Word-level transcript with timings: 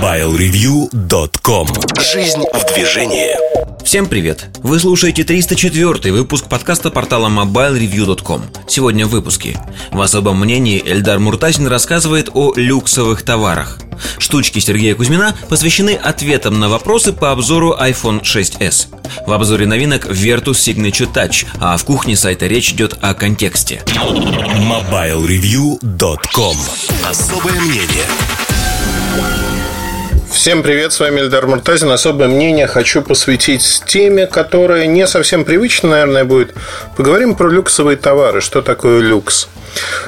MobileReview.com 0.00 1.68
Жизнь 2.00 2.42
в 2.52 2.74
движении. 2.74 3.36
Всем 3.84 4.06
привет! 4.06 4.46
Вы 4.58 4.80
слушаете 4.80 5.22
304 5.24 6.12
выпуск 6.12 6.48
подкаста 6.48 6.90
портала 6.90 7.28
MobileReview.com 7.28 8.42
Сегодня 8.66 9.06
в 9.06 9.10
выпуске. 9.10 9.56
В 9.92 10.00
особом 10.00 10.40
мнении 10.40 10.82
Эльдар 10.84 11.20
Муртазин 11.20 11.68
рассказывает 11.68 12.28
о 12.34 12.52
люксовых 12.56 13.22
товарах. 13.22 13.78
Штучки 14.18 14.58
Сергея 14.58 14.96
Кузьмина 14.96 15.36
посвящены 15.48 15.94
ответам 15.94 16.58
на 16.58 16.68
вопросы 16.68 17.12
по 17.12 17.30
обзору 17.30 17.76
iPhone 17.78 18.22
6s 18.22 18.88
В 19.26 19.32
обзоре 19.32 19.66
новинок 19.66 20.06
Vertus 20.06 20.54
Signature 20.54 21.12
Touch 21.12 21.46
А 21.60 21.76
в 21.76 21.84
кухне 21.84 22.16
сайта 22.16 22.48
речь 22.48 22.72
идет 22.72 22.96
о 23.00 23.14
контексте. 23.14 23.82
MobileReview.com 23.86 26.56
Особое 27.08 27.60
мнение 27.60 28.06
Всем 30.34 30.64
привет, 30.64 30.92
с 30.92 30.98
вами 30.98 31.20
Эльдар 31.20 31.46
Муртазин. 31.46 31.92
Особое 31.92 32.26
мнение 32.26 32.66
хочу 32.66 33.02
посвятить 33.02 33.82
теме, 33.86 34.26
которая 34.26 34.86
не 34.86 35.06
совсем 35.06 35.44
привычна, 35.44 35.90
наверное, 35.90 36.24
будет. 36.24 36.54
Поговорим 36.96 37.36
про 37.36 37.48
люксовые 37.48 37.96
товары. 37.96 38.40
Что 38.40 38.60
такое 38.60 38.98
люкс? 38.98 39.46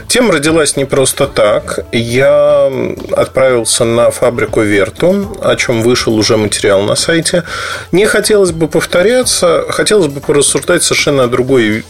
Тема 0.08 0.32
родилась 0.34 0.76
не 0.76 0.84
просто 0.84 1.28
так. 1.28 1.86
Я 1.92 2.70
отправился 3.12 3.84
на 3.84 4.10
фабрику 4.10 4.62
Верту, 4.62 5.38
о 5.40 5.54
чем 5.54 5.82
вышел 5.82 6.14
уже 6.16 6.36
материал 6.36 6.82
на 6.82 6.96
сайте. 6.96 7.44
Не 7.92 8.04
хотелось 8.04 8.50
бы 8.50 8.66
повторяться, 8.66 9.64
хотелось 9.68 10.08
бы 10.08 10.20
порассуждать 10.20 10.82
совершенно 10.82 11.24
о 11.24 11.28
другой 11.28 11.84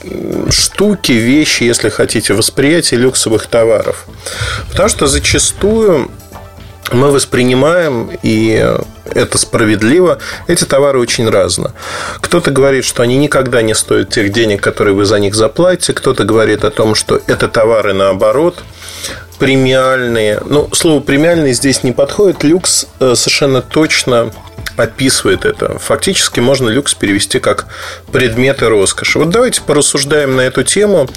штуке, 0.50 1.14
вещи, 1.14 1.64
если 1.64 1.88
хотите, 1.88 2.34
восприятие 2.34 3.00
люксовых 3.00 3.46
товаров. 3.46 4.04
Потому 4.70 4.90
что 4.90 5.06
зачастую 5.06 6.10
мы 6.94 7.10
воспринимаем, 7.10 8.10
и 8.22 8.64
это 9.04 9.38
справедливо, 9.38 10.18
эти 10.46 10.64
товары 10.64 10.98
очень 10.98 11.28
разно. 11.28 11.72
Кто-то 12.20 12.50
говорит, 12.50 12.84
что 12.84 13.02
они 13.02 13.16
никогда 13.16 13.62
не 13.62 13.74
стоят 13.74 14.10
тех 14.10 14.32
денег, 14.32 14.62
которые 14.62 14.94
вы 14.94 15.04
за 15.04 15.18
них 15.18 15.34
заплатите. 15.34 15.92
Кто-то 15.92 16.24
говорит 16.24 16.64
о 16.64 16.70
том, 16.70 16.94
что 16.94 17.20
это 17.26 17.48
товары 17.48 17.92
наоборот 17.92 18.62
премиальные. 19.38 20.40
Ну, 20.44 20.68
слово 20.72 21.00
премиальный 21.00 21.52
здесь 21.52 21.82
не 21.82 21.92
подходит. 21.92 22.42
Люкс 22.42 22.86
э, 23.00 23.14
совершенно 23.14 23.62
точно 23.62 24.32
описывает 24.76 25.44
это. 25.44 25.78
Фактически 25.78 26.40
можно 26.40 26.68
люкс 26.68 26.94
перевести 26.94 27.38
как 27.38 27.66
предметы 28.12 28.68
роскоши. 28.68 29.18
Вот 29.18 29.30
давайте 29.30 29.62
порассуждаем 29.62 30.36
на 30.36 30.42
эту 30.42 30.62
тему. 30.64 31.08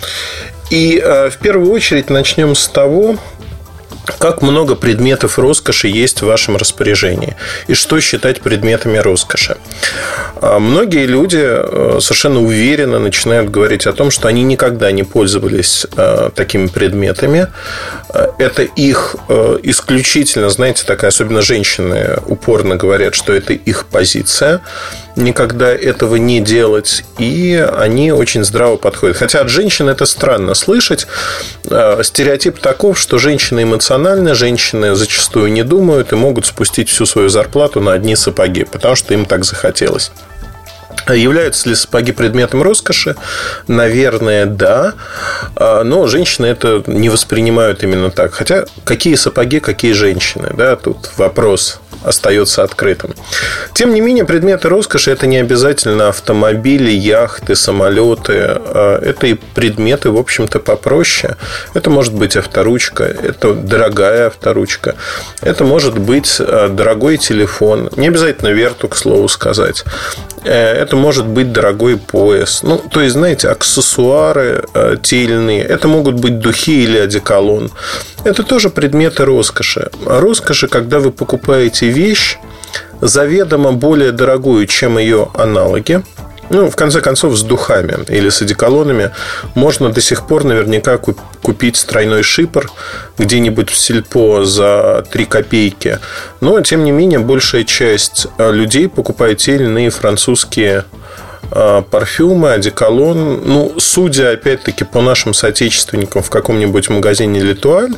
И 0.70 1.02
э, 1.04 1.30
в 1.30 1.38
первую 1.38 1.72
очередь 1.72 2.10
начнем 2.10 2.56
с 2.56 2.68
того, 2.68 3.18
как 4.18 4.42
много 4.42 4.76
предметов 4.76 5.38
роскоши 5.40 5.88
есть 5.88 6.22
в 6.22 6.26
вашем 6.26 6.58
распоряжении 6.58 7.36
и 7.68 7.74
что 7.74 8.00
считать 8.00 8.42
предметами 8.42 8.98
роскоши. 8.98 9.58
А 10.42 10.60
многие 10.60 11.06
люди 11.06 11.42
э, 11.42 12.00
совершенно 12.02 12.42
уверенно 12.42 13.00
начинают 13.00 13.50
говорить 13.50 13.88
о 13.88 13.94
том, 13.94 14.10
что 14.12 14.28
они 14.28 14.44
никогда 14.44 14.92
не 14.92 15.04
пользовались 15.04 15.86
э, 15.96 16.30
такими 16.34 16.68
предметами. 16.68 17.48
Э, 18.14 18.28
это 18.38 18.64
их 18.64 19.16
исключительно, 19.64 20.50
знаете, 20.50 20.84
такая, 20.86 21.10
особенно 21.10 21.42
женщины 21.42 22.18
упорно 22.26 22.76
говорят, 22.76 23.16
что 23.16 23.34
это 23.34 23.54
их 23.54 23.86
позиция 23.86 24.62
никогда 25.16 25.70
этого 25.70 26.16
не 26.16 26.40
делать, 26.40 27.04
и 27.18 27.56
они 27.78 28.12
очень 28.12 28.44
здраво 28.44 28.78
подходят. 28.78 29.18
Хотя 29.18 29.42
от 29.42 29.50
женщин 29.50 29.90
это 29.90 30.06
странно 30.06 30.54
слышать. 30.54 31.08
Стереотип 31.64 32.60
таков, 32.60 32.98
что 32.98 33.18
женщины 33.18 33.66
эмоциональны, 34.00 34.34
женщины 34.34 34.96
зачастую 34.96 35.52
не 35.52 35.64
думают 35.64 36.14
и 36.14 36.16
могут 36.16 36.46
спустить 36.46 36.90
всю 36.90 37.06
свою 37.06 37.30
зарплату 37.30 37.82
на 37.82 37.94
одни 37.94 38.16
сапоги, 38.16 38.64
потому 38.64 38.96
что 38.96 39.14
им 39.14 39.26
так 39.26 39.44
захотелось. 39.44 40.12
Являются 41.08 41.70
ли 41.70 41.76
сапоги 41.76 42.12
предметом 42.12 42.62
роскоши? 42.62 43.16
Наверное, 43.68 44.46
да. 44.46 44.94
А, 45.56 45.84
но 45.84 46.08
женщины 46.08 46.46
это 46.46 46.84
не 46.88 47.10
воспринимают 47.10 47.84
именно 47.84 48.12
так. 48.12 48.34
Хотя, 48.34 48.66
какие 48.84 49.16
сапоги, 49.16 49.60
какие 49.60 49.94
женщины? 49.94 50.52
Да, 50.56 50.76
тут 50.76 51.10
вопрос 51.18 51.80
остается 52.04 52.64
открытым. 52.64 53.16
Тем 53.74 53.94
не 53.94 54.02
менее, 54.02 54.26
предметы 54.26 54.70
роскоши 54.70 55.12
это 55.12 55.28
не 55.28 55.38
обязательно 55.38 56.10
автомобили, 56.10 56.92
яхты, 56.92 57.56
самолеты. 57.56 58.36
А, 58.38 59.00
это 59.00 59.28
и 59.28 59.34
предметы, 59.34 60.10
в 60.10 60.18
общем-то, 60.18 60.60
попроще. 60.60 61.36
Это 61.74 61.90
может 61.90 62.14
быть 62.14 62.36
авторучка, 62.36 63.04
это 63.04 63.54
дорогая 63.54 64.28
авторучка. 64.28 64.96
Это 65.42 65.64
может 65.64 65.98
быть 65.98 66.38
а, 66.40 66.70
дорогой 66.70 67.18
телефон. 67.18 67.90
Не 67.96 68.08
обязательно 68.08 68.50
верту, 68.50 68.88
к 68.88 68.96
слову 68.96 69.28
сказать. 69.28 69.84
Э, 70.44 70.74
это 70.74 70.96
может 70.96 71.26
быть 71.26 71.52
дорогой 71.52 71.98
пояс. 71.98 72.64
Ну, 72.64 72.78
то 72.78 73.02
есть, 73.02 73.14
знаете, 73.14 73.50
аксессуары 73.50 74.64
э, 74.74 74.98
те 75.02 75.24
или 75.24 75.34
иные. 75.34 75.64
Это 75.64 75.88
могут 75.88 76.16
быть 76.16 76.40
духи 76.40 76.84
или 76.84 76.98
одеколон. 76.98 77.72
Это 78.24 78.44
тоже 78.44 78.70
предметы 78.70 79.26
роскоши. 79.26 79.90
А 80.06 80.20
роскоши, 80.20 80.68
когда 80.68 81.00
вы 81.00 81.12
покупаете 81.12 81.89
вещь, 81.90 82.38
заведомо 83.02 83.72
более 83.72 84.12
дорогую, 84.12 84.68
чем 84.68 84.98
ее 84.98 85.30
аналоги, 85.34 86.04
ну, 86.50 86.70
в 86.70 86.76
конце 86.76 87.00
концов, 87.00 87.38
с 87.38 87.44
духами 87.44 87.96
или 88.08 88.30
с 88.30 88.42
одеколонами 88.42 89.12
можно 89.54 89.90
до 89.90 90.02
сих 90.02 90.26
пор 90.26 90.44
наверняка 90.44 90.98
купить 90.98 91.86
тройной 91.86 92.24
шипр 92.24 92.72
где-нибудь 93.20 93.70
в 93.70 93.78
сельпо 93.78 94.44
за 94.46 95.06
3 95.12 95.26
копейки. 95.26 96.00
Но, 96.42 96.60
тем 96.62 96.84
не 96.84 96.92
менее, 96.92 97.20
большая 97.20 97.66
часть 97.66 98.28
э, 98.40 98.52
людей 98.52 98.90
покупает 98.90 99.38
те 99.38 99.56
или 99.56 99.66
иные 99.66 99.92
французские 99.92 100.86
парфюмы, 101.50 102.52
одеколон. 102.52 103.42
Ну, 103.46 103.76
судя, 103.80 104.32
опять-таки, 104.32 104.84
по 104.84 105.02
нашим 105.02 105.34
соотечественникам 105.34 106.22
в 106.24 106.30
каком-нибудь 106.30 106.90
магазине 106.90 107.40
Литуаль, 107.40 107.94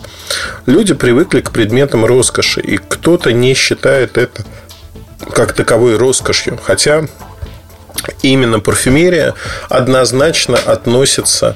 люди 0.65 0.93
привыкли 0.93 1.41
к 1.41 1.51
предметам 1.51 2.05
роскоши, 2.05 2.61
и 2.61 2.77
кто-то 2.77 3.31
не 3.33 3.53
считает 3.53 4.17
это 4.17 4.43
как 5.33 5.53
таковой 5.53 5.97
роскошью. 5.97 6.59
Хотя 6.61 7.05
именно 8.21 8.59
парфюмерия 8.59 9.33
однозначно 9.69 10.57
относится 10.57 11.55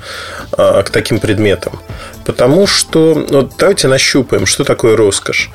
а, 0.51 0.83
к 0.83 0.89
таким 0.89 1.19
предметам. 1.19 1.79
Потому 2.25 2.67
что, 2.67 3.13
вот 3.13 3.53
давайте 3.57 3.87
нащупаем, 3.87 4.45
что 4.45 4.63
такое 4.63 4.95
роскошь. 4.95 5.51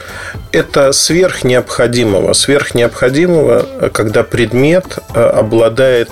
Это 0.52 0.92
сверх 0.92 1.44
необходимого. 1.44 2.32
Сверх 2.32 2.74
необходимого, 2.74 3.90
когда 3.92 4.22
предмет 4.22 4.98
а, 5.14 5.30
обладает 5.30 6.10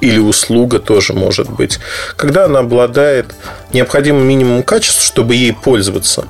или 0.00 0.18
услуга 0.18 0.78
тоже 0.78 1.12
может 1.12 1.50
быть, 1.50 1.78
когда 2.16 2.44
она 2.44 2.60
обладает 2.60 3.34
необходимым 3.72 4.26
минимумом 4.26 4.62
качеств, 4.62 5.02
чтобы 5.02 5.34
ей 5.34 5.52
пользоваться 5.52 6.26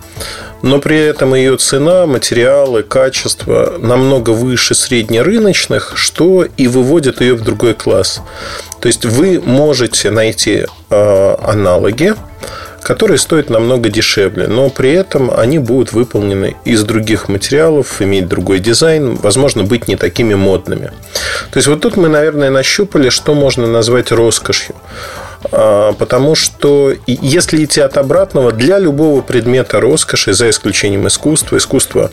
но 0.62 0.81
при 0.81 0.99
этом 0.99 1.34
ее 1.34 1.56
цена, 1.56 2.06
материалы, 2.06 2.82
качество 2.82 3.75
намного 3.78 4.31
выше 4.31 4.75
среднерыночных, 4.75 5.93
что 5.97 6.44
и 6.56 6.66
выводит 6.66 7.21
ее 7.21 7.34
в 7.34 7.43
другой 7.43 7.75
класс. 7.75 8.21
То 8.81 8.88
есть 8.88 9.05
вы 9.05 9.41
можете 9.41 10.10
найти 10.10 10.66
э, 10.91 11.37
аналоги, 11.43 12.15
которые 12.86 13.19
стоят 13.19 13.50
намного 13.50 13.88
дешевле, 13.88 14.47
но 14.47 14.70
при 14.70 14.92
этом 14.92 15.32
они 15.36 15.58
будут 15.58 15.92
выполнены 15.92 16.54
из 16.64 16.84
других 16.84 17.28
материалов, 17.28 18.00
иметь 18.00 18.28
другой 18.28 18.60
дизайн, 18.60 19.16
возможно, 19.16 19.64
быть 19.64 19.88
не 19.88 19.97
такими 19.97 20.34
модными. 20.34 20.92
То 21.50 21.56
есть 21.56 21.66
вот 21.66 21.80
тут 21.80 21.96
мы, 21.96 22.06
наверное, 22.06 22.48
нащупали, 22.48 23.08
что 23.08 23.34
можно 23.34 23.66
назвать 23.66 24.12
роскошью. 24.12 24.76
А, 25.50 25.94
потому 25.94 26.36
что 26.36 26.92
если 27.08 27.64
идти 27.64 27.80
от 27.80 27.96
обратного, 27.96 28.52
для 28.52 28.78
любого 28.78 29.20
предмета 29.20 29.80
роскоши, 29.80 30.32
за 30.32 30.48
исключением 30.48 31.08
искусства, 31.08 31.56
искусства 31.56 32.12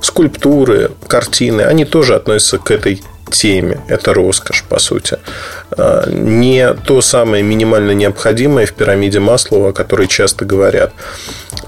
скульптуры, 0.00 0.92
картины, 1.08 1.62
они 1.62 1.84
тоже 1.84 2.14
относятся 2.14 2.58
к 2.58 2.70
этой 2.70 3.02
теме. 3.32 3.80
Это 3.88 4.14
роскошь, 4.14 4.64
по 4.68 4.78
сути. 4.78 5.18
А, 5.76 6.08
не 6.08 6.72
то 6.74 7.00
самое 7.00 7.42
минимально 7.42 7.92
необходимое 7.92 8.66
в 8.66 8.72
пирамиде 8.72 9.20
Маслова, 9.20 9.70
о 9.70 9.72
которой 9.72 10.06
часто 10.06 10.44
говорят. 10.44 10.92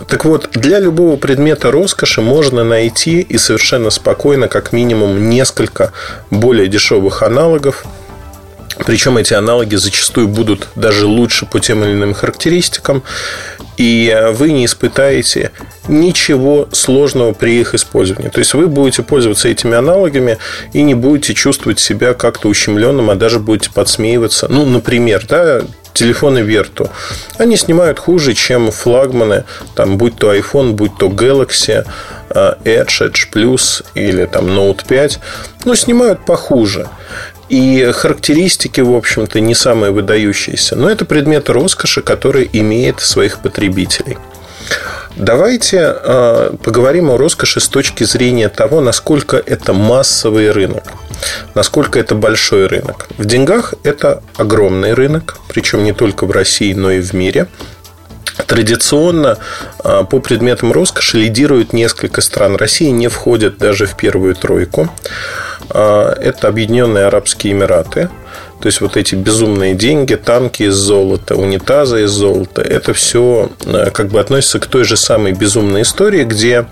Так 0.07 0.25
вот, 0.25 0.51
для 0.53 0.79
любого 0.79 1.17
предмета 1.17 1.71
роскоши 1.71 2.21
можно 2.21 2.65
найти 2.65 3.21
и 3.21 3.39
совершенно 3.39 3.91
спокойно, 3.91 4.49
как 4.49 4.73
минимум, 4.73 5.29
несколько 5.29 5.93
более 6.31 6.69
дешевых 6.69 7.23
аналогов– 7.23 7.85
Причем 8.79 9.17
эти 9.19 9.35
аналоги 9.35 9.77
зачастую 9.77 10.29
будут 10.29 10.69
даже 10.75 11.07
лучше 11.07 11.47
по 11.47 11.61
тем 11.61 11.85
или 11.85 11.93
иным 11.93 12.15
характеристикам, 12.15 13.03
и 13.77 14.31
вы 14.33 14.53
не 14.53 14.67
испытаете 14.67 15.51
ничего 15.89 16.69
сложного 16.73 17.33
при 17.33 17.61
их 17.61 17.75
использовании. 17.75 18.29
То 18.29 18.39
есть 18.39 18.55
вы 18.55 18.67
будете 18.69 19.03
пользоваться 19.03 19.49
этими 19.49 19.77
аналогами 19.77 20.39
и 20.73 20.83
не 20.83 20.95
будете 20.95 21.35
чувствовать 21.35 21.81
себя 21.81 22.15
как-то 22.15 22.49
ущемленным, 22.49 23.11
а 23.11 23.15
даже 23.15 23.39
будете 23.39 23.71
подсмеиваться. 23.71 24.47
Ну, 24.49 24.65
например, 24.65 25.27
да, 25.29 25.63
телефоны 25.95 26.41
Верту. 26.41 26.91
Они 27.39 27.57
снимают 27.57 27.99
хуже, 27.99 28.35
чем 28.35 28.71
флагманы, 28.71 29.45
там, 29.75 29.97
будь 29.97 30.17
то 30.17 30.35
iPhone, 30.35 30.73
будь 30.73 30.97
то 30.99 31.07
Galaxy, 31.07 31.87
э, 32.31 32.55
Edge, 32.65 33.11
Edge 33.11 33.33
Plus 33.33 33.85
или 33.95 34.27
там 34.27 34.47
Note 34.47 34.87
5. 34.87 35.21
Но 35.65 35.75
снимают 35.75 36.25
похуже. 36.27 36.89
И 37.49 37.91
характеристики, 37.93 38.81
в 38.81 38.95
общем-то, 38.95 39.41
не 39.41 39.55
самые 39.55 39.93
выдающиеся. 39.93 40.77
Но 40.77 40.91
это 40.91 41.05
предмет 41.05 41.51
роскоши, 41.51 42.03
который 42.03 42.49
имеет 42.53 43.01
своих 43.01 43.41
потребителей. 43.41 44.17
Давайте 45.17 45.95
э, 45.95 46.57
поговорим 46.63 47.11
о 47.11 47.17
роскоши 47.17 47.61
с 47.61 47.69
точки 47.69 48.03
зрения 48.03 48.49
того, 48.49 48.81
насколько 48.81 49.37
это 49.37 49.73
массовый 49.73 50.51
рынок, 50.51 50.83
насколько 51.55 52.01
это 52.01 52.17
большой 52.17 52.67
рынок. 52.67 53.07
В 53.17 53.25
деньгах 53.25 53.75
это 53.85 54.23
огромный 54.37 54.93
рынок, 54.93 55.39
причем 55.47 55.85
не 55.85 55.93
только 55.93 56.27
в 56.27 56.33
России, 56.33 56.73
но 56.73 56.91
и 56.91 57.01
в 57.01 57.13
мире. 57.13 57.47
Традиционно 58.47 59.39
э, 59.83 60.05
по 60.11 60.19
предметам 60.21 60.73
роскоши 60.73 61.19
лидируют 61.19 61.73
несколько 61.73 62.21
стран. 62.21 62.57
Россия 62.57 62.91
не 62.91 63.09
входит 63.09 63.59
даже 63.59 63.87
в 63.87 63.97
первую 63.97 64.35
тройку. 64.35 64.89
Э, 65.71 66.15
это 66.21 66.49
Объединенные 66.49 67.07
Арабские 67.07 67.53
Эмираты– 67.53 68.09
то 68.65 68.69
есть 68.69 68.81
вот 68.81 68.97
эти 68.97 69.15
безумные 69.15 69.75
деньги, 69.75 70.15
танки 70.15 70.63
из 70.63 70.75
золота, 70.75 71.37
унитазы 71.37 72.05
из 72.05 72.11
золота, 72.11 72.63
это 72.63 72.95
все 72.95 73.51
э, 73.67 73.91
как 73.91 74.09
бы 74.09 74.19
относится 74.19 74.59
к 74.59 74.65
той 74.65 74.85
же 74.85 74.97
самой 74.97 75.33
безумной 75.33 75.83
истории, 75.83 76.25
где 76.25 76.65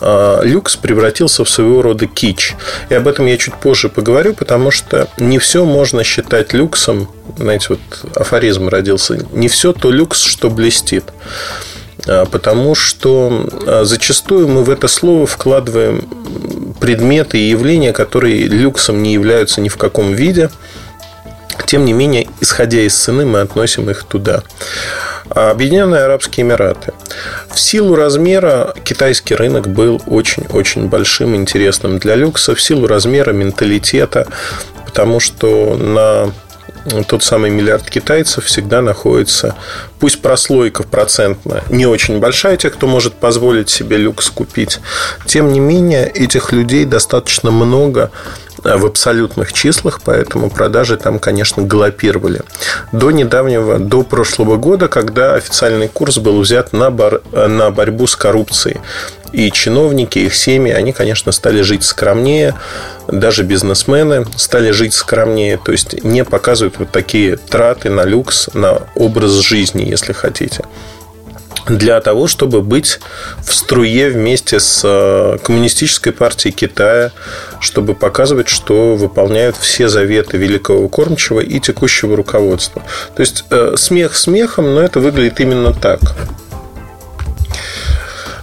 люкс 0.00 0.76
превратился 0.76 1.44
в 1.44 1.50
своего 1.50 1.82
рода 1.82 2.06
кич. 2.06 2.54
И 2.88 2.94
об 2.94 3.08
этом 3.08 3.26
я 3.26 3.36
чуть 3.36 3.54
позже 3.54 3.88
поговорю, 3.88 4.34
потому 4.34 4.70
что 4.70 5.08
не 5.18 5.38
все 5.38 5.64
можно 5.64 6.04
считать 6.04 6.52
люксом. 6.52 7.08
Знаете, 7.36 7.66
вот 7.70 7.80
афоризм 8.14 8.68
родился. 8.68 9.26
Не 9.32 9.48
все 9.48 9.72
то 9.72 9.90
люкс, 9.90 10.22
что 10.22 10.50
блестит. 10.50 11.04
Э, 12.06 12.26
потому 12.30 12.74
что 12.74 13.48
зачастую 13.84 14.48
мы 14.48 14.62
в 14.64 14.70
это 14.70 14.88
слово 14.88 15.26
вкладываем 15.26 16.08
предметы 16.80 17.38
и 17.38 17.48
явления, 17.50 17.92
которые 17.92 18.46
люксом 18.46 19.02
не 19.02 19.12
являются 19.12 19.60
ни 19.60 19.68
в 19.68 19.76
каком 19.76 20.12
виде– 20.12 20.50
тем 21.66 21.84
не 21.84 21.92
менее, 21.92 22.28
исходя 22.40 22.80
из 22.80 22.94
цены, 22.94 23.24
мы 23.24 23.40
относим 23.40 23.90
их 23.90 24.04
туда. 24.04 24.42
Объединенные 25.28 26.04
Арабские 26.04 26.46
Эмираты. 26.46 26.92
В 27.50 27.58
силу 27.60 27.94
размера 27.94 28.74
китайский 28.84 29.34
рынок 29.34 29.68
был 29.68 30.00
очень-очень 30.06 30.88
большим, 30.88 31.34
интересным 31.36 31.98
для 31.98 32.14
люкса, 32.14 32.54
в 32.54 32.62
силу 32.62 32.86
размера 32.86 33.32
менталитета, 33.32 34.26
потому 34.86 35.20
что 35.20 35.76
на 35.76 36.32
тот 37.06 37.22
самый 37.22 37.50
миллиард 37.50 37.90
китайцев 37.90 38.44
всегда 38.44 38.80
находится, 38.80 39.54
пусть 39.98 40.22
прослойка 40.22 40.82
процентно 40.82 41.62
не 41.68 41.86
очень 41.86 42.18
большая, 42.18 42.56
тех, 42.56 42.74
кто 42.74 42.86
может 42.86 43.14
позволить 43.14 43.68
себе 43.68 43.96
люкс 43.96 44.30
купить. 44.30 44.80
Тем 45.26 45.52
не 45.52 45.60
менее, 45.60 46.08
этих 46.08 46.52
людей 46.52 46.84
достаточно 46.84 47.50
много 47.50 48.10
в 48.62 48.86
абсолютных 48.86 49.52
числах, 49.52 50.00
поэтому 50.04 50.50
продажи 50.50 50.96
там, 50.96 51.18
конечно, 51.18 51.62
галопировали. 51.62 52.42
До 52.92 53.10
недавнего, 53.10 53.78
до 53.78 54.02
прошлого 54.02 54.56
года, 54.56 54.88
когда 54.88 55.34
официальный 55.34 55.88
курс 55.88 56.18
был 56.18 56.40
взят 56.40 56.72
на, 56.72 56.90
бор, 56.90 57.22
на 57.32 57.70
борьбу 57.70 58.06
с 58.06 58.16
коррупцией. 58.16 58.78
И 59.32 59.50
чиновники, 59.50 60.18
их 60.18 60.34
семьи, 60.34 60.72
они, 60.72 60.92
конечно, 60.92 61.32
стали 61.32 61.60
жить 61.60 61.84
скромнее, 61.84 62.54
даже 63.08 63.42
бизнесмены 63.42 64.24
стали 64.36 64.70
жить 64.70 64.94
скромнее, 64.94 65.58
то 65.62 65.70
есть 65.70 66.02
не 66.02 66.24
показывают 66.24 66.78
вот 66.78 66.90
такие 66.90 67.36
траты 67.36 67.90
на 67.90 68.04
люкс, 68.04 68.48
на 68.54 68.82
образ 68.94 69.32
жизни, 69.32 69.84
если 69.84 70.14
хотите 70.14 70.64
для 71.68 72.00
того, 72.00 72.26
чтобы 72.26 72.62
быть 72.62 73.00
в 73.44 73.54
струе 73.54 74.10
вместе 74.10 74.60
с 74.60 74.82
э, 74.84 75.38
Коммунистической 75.42 76.12
партией 76.12 76.52
Китая, 76.52 77.12
чтобы 77.60 77.94
показывать, 77.94 78.48
что 78.48 78.94
выполняют 78.94 79.56
все 79.56 79.88
заветы 79.88 80.36
великого 80.36 80.88
кормчего 80.88 81.40
и 81.40 81.60
текущего 81.60 82.16
руководства. 82.16 82.82
То 83.14 83.20
есть 83.20 83.44
э, 83.50 83.74
смех 83.76 84.16
смехом, 84.16 84.74
но 84.74 84.80
это 84.80 85.00
выглядит 85.00 85.40
именно 85.40 85.72
так. 85.72 86.00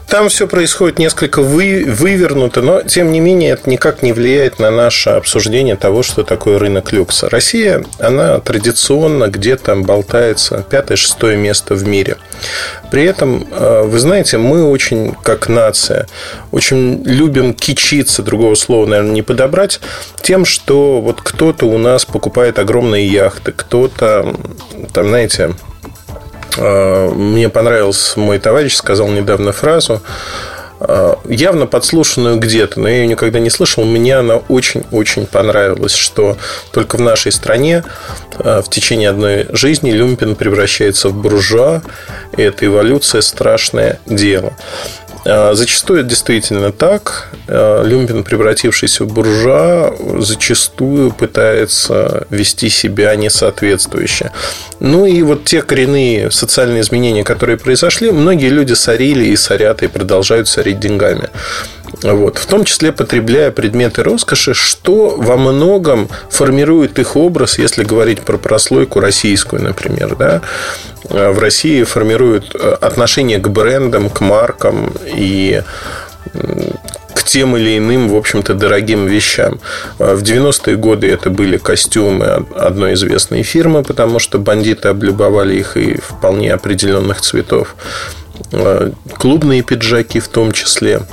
Там 0.07 0.29
все 0.29 0.47
происходит 0.47 0.99
несколько 0.99 1.41
вы, 1.41 1.83
вывернуто, 1.87 2.61
но 2.61 2.81
тем 2.83 3.11
не 3.11 3.19
менее 3.19 3.51
это 3.51 3.69
никак 3.69 4.03
не 4.03 4.13
влияет 4.13 4.59
на 4.59 4.69
наше 4.69 5.09
обсуждение 5.09 5.75
того, 5.75 6.03
что 6.03 6.23
такое 6.23 6.59
рынок 6.59 6.93
люкса. 6.93 7.27
Россия, 7.29 7.83
она 7.99 8.39
традиционно 8.39 9.27
где-то 9.27 9.75
болтается 9.75 10.63
пятое-шестое 10.69 11.37
место 11.37 11.73
в 11.73 11.87
мире. 11.87 12.17
При 12.91 13.03
этом, 13.03 13.47
э, 13.51 13.83
вы 13.83 13.99
знаете, 13.99 14.37
мы 14.37 14.69
очень, 14.69 15.15
как 15.23 15.49
нация, 15.49 16.07
очень 16.51 17.03
любим 17.03 17.53
кичиться, 17.53 18.21
другого 18.21 18.55
слова, 18.55 18.85
наверное, 18.85 19.11
не 19.11 19.21
подобрать, 19.23 19.79
тем, 20.21 20.45
что 20.45 21.01
вот 21.01 21.21
кто-то 21.21 21.65
у 21.65 21.77
нас 21.77 22.05
покупает 22.05 22.59
огромные 22.59 23.07
яхты, 23.07 23.51
кто-то, 23.51 24.35
там, 24.93 25.07
знаете, 25.07 25.55
мне 26.57 27.49
понравился 27.49 28.19
мой 28.19 28.39
товарищ, 28.39 28.75
сказал 28.75 29.07
недавно 29.09 29.51
фразу, 29.51 30.01
э, 30.79 31.15
явно 31.25 31.65
подслушанную 31.67 32.37
где-то, 32.37 32.79
но 32.79 32.87
я 32.87 32.97
ее 32.97 33.07
никогда 33.07 33.39
не 33.39 33.49
слышал. 33.49 33.83
Мне 33.85 34.17
она 34.17 34.37
очень-очень 34.37 35.25
понравилась, 35.25 35.93
что 35.93 36.37
только 36.71 36.97
в 36.97 37.01
нашей 37.01 37.31
стране 37.31 37.83
э, 38.37 38.61
в 38.61 38.69
течение 38.69 39.09
одной 39.09 39.47
жизни 39.51 39.91
люмпин 39.91 40.35
превращается 40.35 41.09
в 41.09 41.13
буржуа, 41.13 41.81
и 42.37 42.41
эта 42.41 42.65
эволюция 42.65 43.21
страшное 43.21 43.99
дело. 44.05 44.53
А, 45.25 45.56
зачастую 45.56 46.01
это 46.01 46.10
действительно 46.10 46.72
так. 46.72 47.30
А, 47.48 47.83
Люмпин, 47.83 48.24
превратившийся 48.24 49.04
в 49.06 49.13
буржуа, 49.13 49.94
зачастую 50.19 51.12
пытается 51.12 52.27
вести 52.30 52.69
себя 52.69 53.16
несоответствующе. 53.16 54.31
Ну 54.80 55.06
и 55.06 55.22
вот 55.24 55.45
те 55.45 55.62
коренные 55.62 56.30
социальные 56.31 56.81
изменения, 56.81 57.24
которые 57.24 57.57
произошли, 57.57 58.12
многие 58.12 58.50
люди 58.50 58.74
сорили 58.74 59.25
и 59.25 59.36
сорят, 59.36 59.81
и 59.83 59.88
продолжают 59.88 60.48
сорить 60.48 60.80
деньгами. 60.80 61.30
Вот. 62.01 62.37
В 62.37 62.45
том 62.45 62.65
числе 62.65 62.91
потребляя 62.91 63.51
предметы 63.51 64.03
роскоши, 64.03 64.53
что 64.53 65.15
во 65.17 65.37
многом 65.37 66.09
формирует 66.29 66.99
их 66.99 67.15
образ, 67.15 67.57
если 67.57 67.83
говорить 67.83 68.21
про 68.21 68.37
прослойку 68.37 68.99
российскую, 68.99 69.63
например. 69.63 70.15
Да? 70.15 70.41
В 71.03 71.39
России 71.39 71.83
формируют 71.83 72.55
э, 72.55 72.77
отношение 72.81 73.37
к 73.39 73.47
брендам, 73.47 74.09
к 74.09 74.21
маркам 74.21 74.91
и 75.05 75.61
к 77.13 77.23
тем 77.23 77.55
или 77.55 77.77
иным, 77.77 78.09
в 78.09 78.15
общем-то, 78.15 78.53
дорогим 78.55 79.05
вещам. 79.05 79.59
В 80.00 80.21
90-е 80.21 80.75
годы 80.75 81.07
это 81.07 81.29
были 81.29 81.57
костюмы 81.57 82.45
одной 82.55 82.93
известной 82.95 83.43
фирмы, 83.43 83.83
потому 83.83 84.19
что 84.19 84.39
бандиты 84.39 84.89
облюбовали 84.89 85.55
их 85.55 85.77
и 85.77 85.95
вполне 85.95 86.53
определенных 86.53 87.21
цветов. 87.21 87.75
Э, 88.51 88.91
клубные 89.17 89.62
пиджаки 89.62 90.19
в 90.19 90.27
том 90.27 90.51
числе– 90.51 91.01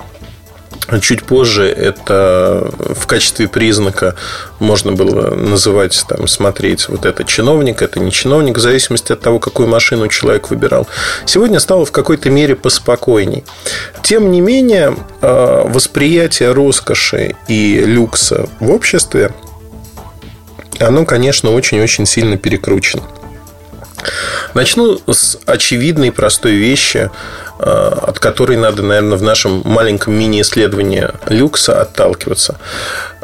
Чуть 1.01 1.25
позже 1.25 1.69
это 1.69 2.71
в 2.79 3.07
качестве 3.07 3.49
признака 3.49 4.15
можно 4.59 4.93
было 4.93 5.35
называть, 5.35 6.05
там, 6.09 6.27
смотреть, 6.27 6.89
вот 6.89 7.07
это 7.07 7.25
чиновник, 7.25 7.83
это 7.83 8.01
не 8.01 8.11
чиновник, 8.11 8.59
в 8.59 8.61
зависимости 8.61 9.13
от 9.13 9.21
того, 9.21 9.39
какую 9.39 9.69
машину 9.69 10.09
человек 10.09 10.51
выбирал. 10.51 10.87
Сегодня 11.25 11.61
стало 11.61 11.85
в 11.85 11.93
какой-то 11.93 12.31
мере 12.31 12.57
поспокойней. 12.57 13.45
Тем 14.03 14.31
не 14.31 14.41
менее, 14.41 14.97
э, 15.21 15.63
восприятие 15.67 16.53
роскоши 16.53 17.37
и 17.49 17.83
люкса 17.85 18.49
в 18.61 18.71
обществе, 18.71 19.33
оно, 20.79 21.05
конечно, 21.05 21.53
очень-очень 21.53 22.07
сильно 22.07 22.37
перекручено. 22.37 23.03
Начну 24.55 25.01
с 25.11 25.39
очевидной 25.47 26.13
простой 26.13 26.53
вещи. 26.53 27.11
От 27.63 28.19
которой 28.19 28.57
надо, 28.57 28.83
наверное, 28.83 29.17
в 29.17 29.23
нашем 29.23 29.63
маленьком 29.65 30.15
мини-исследовании 30.15 31.09
люкса 31.29 31.81
отталкиваться. 31.81 32.59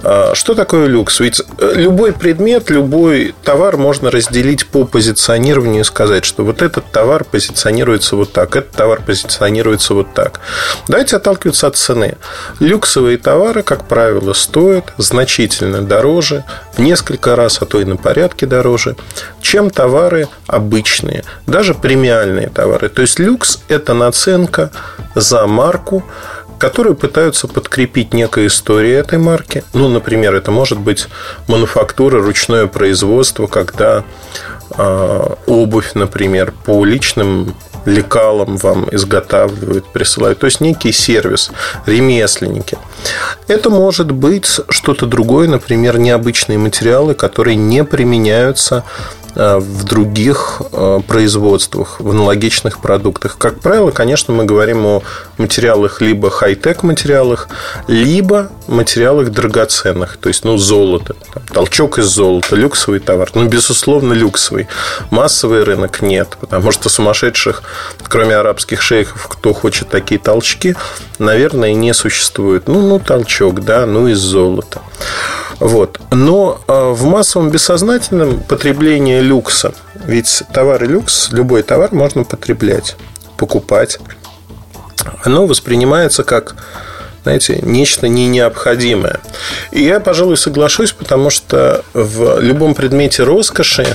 А, 0.03 0.35
что 0.35 0.55
такое 0.55 0.87
люкс? 0.87 1.21
Ведь 1.21 1.43
э, 1.59 1.73
любой 1.75 2.13
предмет, 2.13 2.71
любой 2.71 3.35
товар 3.43 3.77
можно 3.77 4.11
разделить 4.11 4.67
по 4.67 4.85
позиционированию 4.85 5.81
и 5.81 5.85
сказать, 5.85 6.25
что 6.25 6.45
вот 6.45 6.63
этот 6.63 6.91
товар 6.93 7.25
позиционируется 7.25 8.17
вот 8.17 8.33
так, 8.33 8.55
этот 8.55 8.73
товар 8.73 9.03
позиционируется 9.05 9.95
вот 9.95 10.15
так. 10.15 10.41
Давайте 10.87 11.17
отталкиваться 11.17 11.67
от 11.67 11.77
цены. 11.77 12.17
Люксовые 12.61 13.19
товары, 13.19 13.63
как 13.63 13.89
правило, 13.89 14.33
стоят 14.35 14.93
значительно 14.99 15.83
дороже, 15.83 16.45
в 16.77 16.81
несколько 16.81 17.35
раз, 17.35 17.59
а 17.61 17.67
то 17.67 17.81
и 17.81 17.85
на 17.85 17.97
порядке 17.97 18.47
дороже, 18.47 18.97
чем 19.43 19.71
товары 19.71 20.29
обычные, 20.47 21.25
даже 21.47 21.75
премиальные 21.75 22.51
товары. 22.51 22.89
То 22.89 23.03
есть 23.03 23.19
люкс– 23.19 23.61
это 23.69 23.95
наценка 24.29 24.71
за 25.15 25.47
марку, 25.47 26.05
которые 26.59 26.95
пытаются 26.95 27.49
подкрепить 27.49 28.13
некой 28.13 28.49
историей 28.49 28.95
этой 28.95 29.19
марки. 29.19 29.65
Ну, 29.73 29.89
например, 29.89 30.35
это 30.35 30.51
может 30.51 30.79
быть 30.79 31.09
мануфактура, 31.47 32.21
ручное 32.21 32.67
производство, 32.67 33.47
когда 33.47 34.05
э, 34.77 35.21
обувь, 35.47 35.95
например, 35.95 36.53
по 36.65 36.85
личным 36.85 37.55
лекалам 37.85 38.57
вам 38.57 38.89
изготавливают, 38.91 39.87
присылают. 39.93 40.41
То 40.41 40.47
есть 40.47 40.61
некий 40.61 40.93
сервис, 40.93 41.51
ремесленники. 41.87 42.77
Это 43.47 43.71
может 43.71 44.11
быть 44.11 44.61
что-то 44.69 45.07
другое, 45.07 45.49
например, 45.49 45.99
необычные 45.99 46.59
материалы, 46.59 47.15
которые 47.15 47.57
не 47.57 47.85
применяются 47.85 48.85
в 49.35 49.85
других 49.85 50.63
э, 50.73 51.01
производствах, 51.07 52.01
в 52.01 52.11
аналогичных 52.11 52.79
продуктах. 52.79 53.37
Как 53.39 53.61
правило, 53.61 53.91
конечно, 53.91 54.35
мы 54.35 54.45
говорим 54.45 54.85
о 54.87 55.03
материалах 55.39 56.01
либо 56.01 56.31
хай-тек 56.31 56.83
материалах, 56.83 57.49
либо 57.87 58.51
материалах 58.67 59.31
драгоценных, 59.31 60.17
то 60.17 60.29
есть, 60.29 60.45
ну, 60.45 60.57
золото, 60.57 61.17
там, 61.33 61.43
толчок 61.53 61.99
из 61.99 62.07
золота, 62.07 62.57
люксовый 62.57 63.01
товар. 63.01 63.31
Ну, 63.35 63.47
безусловно, 63.47 64.13
люксовый. 64.13 64.69
Массовый 65.11 65.65
рынок 65.65 66.03
нет, 66.03 66.37
потому 66.41 66.73
что 66.73 66.89
сумасшедших, 66.89 67.63
кроме 68.05 68.37
арабских 68.37 68.83
шейхов, 68.83 69.29
кто 69.29 69.53
хочет 69.53 69.89
такие 69.89 70.21
толчки, 70.21 70.75
наверное, 71.19 71.73
не 71.73 71.95
существует. 71.95 72.69
Ну, 72.69 72.81
ну, 72.87 72.99
толчок, 72.99 73.65
да, 73.65 73.87
ну, 73.87 74.09
из 74.09 74.19
золота. 74.19 74.83
Вот. 75.61 76.01
Но 76.11 76.61
э, 76.67 76.91
в 76.93 77.05
массовом 77.05 77.51
бессознательном 77.51 78.41
потреблении 78.41 79.21
люкса, 79.21 79.75
ведь 79.95 80.43
товары 80.53 80.87
люкс, 80.87 81.31
любой 81.33 81.63
товар 81.63 81.93
можно 81.93 82.25
потреблять, 82.25 82.97
покупать, 83.37 83.99
оно 85.25 85.47
воспринимается 85.47 86.25
как 86.25 86.57
знаете, 87.25 87.59
нечто 87.61 88.09
не 88.09 88.27
необходимое. 88.27 89.21
И 89.71 89.83
я, 89.83 90.01
пожалуй, 90.01 90.39
соглашусь, 90.39 90.93
потому 90.93 91.29
что 91.29 91.85
в 91.93 92.41
любом 92.41 92.75
предмете 92.75 93.23
роскоши 93.23 93.87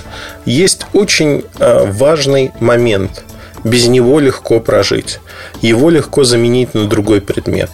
есть 0.46 0.86
очень 0.94 1.44
э, 1.58 1.86
важный 1.92 2.52
момент. 2.60 3.24
Без 3.64 3.88
него 3.88 4.20
легко 4.20 4.60
прожить. 4.60 5.20
Его 5.62 5.90
легко 5.90 6.26
заменить 6.26 6.76
на 6.76 6.88
другой 6.88 7.22
предмет. 7.22 7.72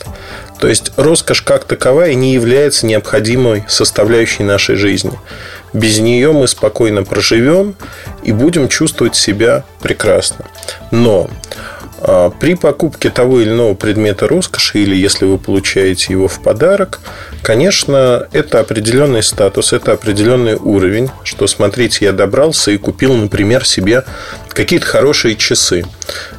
То 0.60 0.68
есть 0.68 0.92
роскошь 0.98 1.42
как 1.42 1.66
таковая 1.66 2.14
не 2.14 2.34
является 2.34 2.86
необходимой 2.86 3.66
составляющей 3.68 4.44
нашей 4.44 4.76
жизни. 4.76 5.18
Без 5.74 6.00
нее 6.00 6.32
мы 6.32 6.48
спокойно 6.48 7.04
проживем 7.04 7.76
и 8.24 8.32
будем 8.32 8.70
чувствовать 8.70 9.16
себя 9.16 9.64
прекрасно. 9.82 10.46
Но 10.92 11.30
а, 11.32 11.79
при 12.40 12.56
покупке 12.56 13.10
того 13.10 13.42
или 13.42 13.50
иного 13.50 13.74
предмета 13.74 14.28
роскоши, 14.28 14.80
или 14.80 14.96
если 14.96 15.26
вы 15.26 15.38
получаете 15.38 16.14
его 16.14 16.28
в 16.28 16.42
подарок, 16.42 17.00
конечно, 17.42 18.28
это 18.32 18.60
определенный 18.60 19.24
статус, 19.24 19.74
это 19.74 19.94
определенный 19.94 20.56
уровень, 20.56 21.10
что, 21.24 21.48
смотрите, 21.48 22.06
я 22.06 22.12
добрался 22.14 22.72
и 22.72 22.78
купил, 22.78 23.14
например, 23.14 23.66
себе 23.66 24.04
какие-то 24.50 24.86
хорошие 24.86 25.36
часы. 25.36 25.84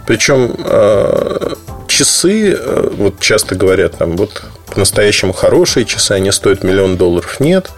Причем 0.07 0.55
а, 0.65 1.57
часы, 1.91 2.53
э, 2.53 2.89
вот 2.97 3.21
часто 3.21 3.55
говорят, 3.55 3.99
там, 3.99 4.17
вот 4.17 4.43
по-настоящему 4.73 5.33
хорошие 5.33 5.85
часы, 5.85 6.13
они 6.13 6.31
стоят 6.33 6.63
миллион 6.63 6.97
долларов. 6.97 7.41
Нет, 7.41 7.71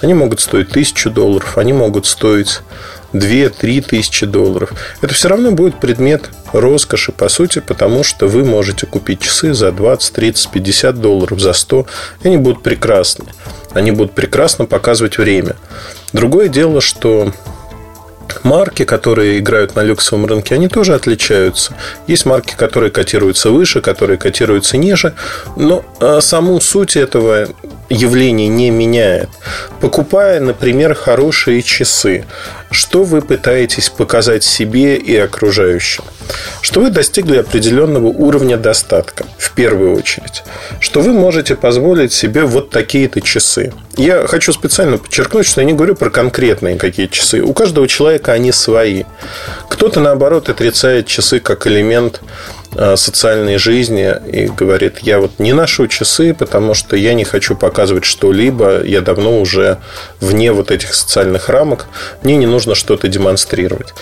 они 0.00 0.14
могут 0.14 0.40
стоить 0.40 0.70
тысячу 0.70 1.10
долларов, 1.10 1.58
они 1.58 1.72
могут 1.72 2.06
стоить 2.06 2.60
2-3 3.12 3.82
тысячи 3.82 4.26
долларов. 4.26 4.72
Это 5.00 5.14
все 5.14 5.28
равно 5.28 5.52
будет 5.52 5.80
предмет 5.80 6.30
роскоши, 6.52 7.12
по 7.12 7.28
сути, 7.28 7.60
потому 7.60 8.04
что 8.04 8.26
вы 8.26 8.44
можете 8.44 8.86
купить 8.86 9.20
часы 9.20 9.54
за 9.54 9.72
20, 9.72 10.12
30, 10.12 10.50
50 10.50 11.00
долларов, 11.00 11.40
за 11.40 11.52
100, 11.52 11.86
и 12.22 12.28
они 12.28 12.36
будут 12.36 12.62
прекрасны. 12.62 13.26
Они 13.72 13.90
будут 13.90 14.12
прекрасно 14.12 14.64
показывать 14.66 15.18
время. 15.18 15.56
Другое 16.12 16.48
дело, 16.48 16.80
что 16.80 17.32
марки, 18.42 18.84
которые 18.84 19.38
играют 19.38 19.74
на 19.74 19.82
люксовом 19.82 20.26
рынке, 20.26 20.54
они 20.54 20.68
тоже 20.68 20.94
отличаются. 20.94 21.74
Есть 22.06 22.26
марки, 22.26 22.54
которые 22.56 22.90
котируются 22.90 23.50
выше, 23.50 23.80
которые 23.80 24.18
котируются 24.18 24.76
ниже, 24.76 25.14
но 25.56 25.84
а, 26.00 26.20
саму 26.20 26.60
суть 26.60 26.96
этого 26.96 27.48
явления 27.88 28.48
не 28.48 28.70
меняет. 28.70 29.28
Покупая, 29.80 30.40
например, 30.40 30.94
хорошие 30.94 31.62
часы, 31.62 32.24
что 32.70 33.04
вы 33.04 33.22
пытаетесь 33.22 33.88
показать 33.88 34.44
себе 34.44 34.96
и 34.96 35.16
окружающим? 35.16 36.04
Что 36.60 36.80
вы 36.80 36.90
достигли 36.90 37.38
определенного 37.38 38.06
уровня 38.06 38.58
достатка, 38.58 39.24
в 39.38 39.52
первую 39.52 39.96
очередь. 39.96 40.42
Что 40.80 41.00
вы 41.00 41.12
можете 41.12 41.56
позволить 41.56 42.12
себе 42.12 42.42
вот 42.42 42.70
такие-то 42.70 43.22
часы. 43.22 43.72
Я 43.96 44.26
хочу 44.26 44.52
специально 44.52 44.98
подчеркнуть, 44.98 45.46
что 45.46 45.62
я 45.62 45.66
не 45.66 45.72
говорю 45.72 45.94
про 45.94 46.10
конкретные 46.10 46.76
какие 46.76 47.06
часы. 47.06 47.40
У 47.40 47.54
каждого 47.54 47.88
человека 47.88 48.32
они 48.32 48.52
свои. 48.52 49.04
Кто-то, 49.70 50.00
наоборот, 50.00 50.48
отрицает 50.48 51.06
часы 51.06 51.40
как 51.40 51.66
элемент 51.66 52.20
социальной 52.96 53.56
жизни 53.58 54.14
и 54.30 54.46
говорит, 54.46 54.98
я 54.98 55.20
вот 55.20 55.38
не 55.38 55.52
ношу 55.52 55.86
часы, 55.88 56.34
потому 56.34 56.74
что 56.74 56.96
я 56.96 57.14
не 57.14 57.24
хочу 57.24 57.56
показывать 57.56 58.04
что-либо, 58.04 58.84
я 58.84 59.00
давно 59.00 59.40
уже 59.40 59.78
вне 60.20 60.52
вот 60.52 60.70
этих 60.70 60.94
социальных 60.94 61.48
рамок, 61.48 61.86
мне 62.22 62.36
не 62.36 62.46
нужно 62.46 62.74
что-то 62.74 63.08
демонстрировать. 63.08 63.94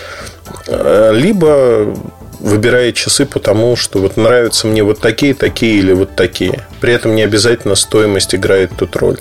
Э, 0.67 1.11
либо 1.13 1.95
выбирает 2.39 2.95
часы 2.95 3.25
потому, 3.25 3.75
что 3.75 3.99
вот 3.99 4.17
нравятся 4.17 4.67
мне 4.67 4.83
вот 4.83 4.99
такие, 4.99 5.33
такие 5.33 5.79
или 5.79 5.93
вот 5.93 6.15
такие. 6.15 6.65
При 6.81 6.93
этом 6.93 7.15
не 7.15 7.23
обязательно 7.23 7.75
стоимость 7.75 8.35
играет 8.35 8.71
тут 8.77 8.95
роль. 8.95 9.17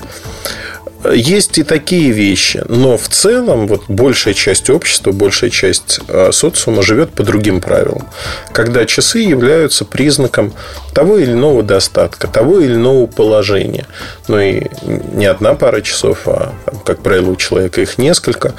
Есть 1.12 1.58
и 1.58 1.62
такие 1.62 2.10
вещи, 2.10 2.62
но 2.68 2.96
в 2.96 3.08
целом 3.08 3.66
вот 3.66 3.84
большая 3.88 4.34
часть 4.34 4.70
общества, 4.70 5.12
большая 5.12 5.50
часть 5.50 6.00
а, 6.08 6.30
социума 6.32 6.82
живет 6.82 7.10
по 7.10 7.22
другим 7.22 7.60
правилам. 7.60 8.08
Когда 8.52 8.84
часы 8.86 9.18
являются 9.18 9.84
признаком 9.84 10.52
того 10.94 11.18
или 11.18 11.32
иного 11.32 11.62
достатка, 11.62 12.26
того 12.28 12.60
или 12.60 12.74
иного 12.74 13.06
положения. 13.06 13.86
Ну 14.28 14.38
и 14.38 14.62
не 14.82 15.26
одна 15.26 15.54
пара 15.54 15.80
часов, 15.80 16.22
а, 16.26 16.54
как 16.84 17.02
правило, 17.02 17.30
у 17.30 17.36
человека 17.36 17.80
их 17.80 17.98
несколько. 17.98 18.54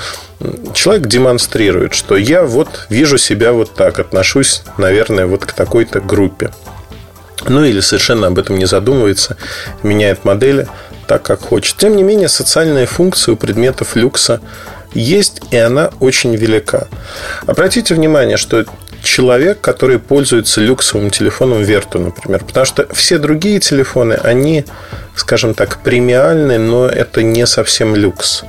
Человек 0.74 1.08
демонстрирует, 1.08 1.94
что 1.94 2.16
я 2.16 2.44
вот 2.44 2.86
вижу 2.90 3.18
себя 3.18 3.54
вот 3.54 3.74
так, 3.74 4.00
отношусь, 4.00 4.64
наверное, 4.78 5.26
вот 5.26 5.46
к 5.46 5.54
такой-то 5.54 6.00
группе. 6.00 6.52
Ну 7.48 7.64
или 7.64 7.80
совершенно 7.80 8.28
об 8.28 8.40
этом 8.40 8.58
не 8.58 8.66
задумывается, 8.66 9.38
меняет 9.84 10.26
модели– 10.26 10.68
так, 11.08 11.24
как 11.24 11.42
хочет. 11.42 11.78
Тем 11.78 11.96
не 11.96 12.04
менее, 12.04 12.30
социальная 12.30 12.86
функция 12.86 13.34
у 13.34 13.36
предметов 13.38 13.96
люкса 13.96 14.42
есть, 14.94 15.42
и 15.52 15.58
она 15.58 15.92
очень 16.00 16.36
велика. 16.36 16.88
Обратите 17.46 17.94
внимание, 17.96 18.38
что 18.38 18.66
человек, 19.04 19.62
который 19.62 20.00
пользуется 20.00 20.62
люксовым 20.62 21.10
телефоном 21.10 21.64
Верту, 21.64 22.00
например, 22.00 22.44
потому 22.44 22.66
что 22.66 22.88
все 22.94 23.18
другие 23.18 23.60
телефоны, 23.60 24.14
они, 24.14 24.66
скажем 25.16 25.54
так, 25.54 25.82
премиальные, 25.84 26.60
но 26.60 26.88
это 26.88 27.24
не 27.24 27.46
совсем 27.46 27.96
люкс. 27.96 28.44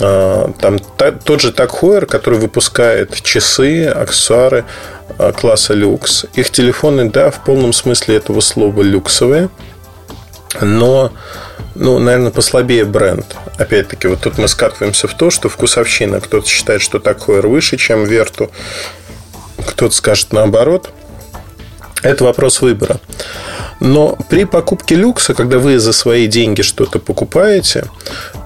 А, 0.00 0.52
там 0.60 0.78
тот 1.24 1.40
же 1.40 1.52
Так 1.52 1.70
Heuer, 1.70 2.06
который 2.06 2.38
выпускает 2.38 3.20
часы, 3.22 3.86
аксессуары 3.86 4.64
а, 5.18 5.32
класса 5.32 5.74
люкс. 5.74 6.26
Их 6.34 6.50
телефоны, 6.50 7.10
да, 7.10 7.30
в 7.30 7.44
полном 7.44 7.72
смысле 7.72 8.16
этого 8.16 8.40
слова 8.40 8.82
люксовые, 8.82 9.50
но 10.60 11.12
ну, 11.74 11.98
наверное, 11.98 12.30
послабее 12.30 12.84
бренд. 12.84 13.26
Опять-таки, 13.58 14.06
вот 14.06 14.20
тут 14.20 14.38
мы 14.38 14.46
скатываемся 14.46 15.08
в 15.08 15.14
то, 15.14 15.30
что 15.30 15.48
вкусовщина. 15.48 16.20
Кто-то 16.20 16.48
считает, 16.48 16.80
что 16.80 17.00
такое 17.00 17.42
выше, 17.42 17.76
чем 17.76 18.04
Верту. 18.04 18.50
Кто-то 19.66 19.94
скажет 19.94 20.32
наоборот. 20.32 20.90
Это 22.02 22.24
вопрос 22.24 22.60
выбора. 22.60 23.00
Но 23.80 24.16
при 24.28 24.44
покупке 24.44 24.94
люкса, 24.94 25.34
когда 25.34 25.58
вы 25.58 25.78
за 25.78 25.92
свои 25.92 26.26
деньги 26.26 26.62
что-то 26.62 26.98
покупаете, 26.98 27.86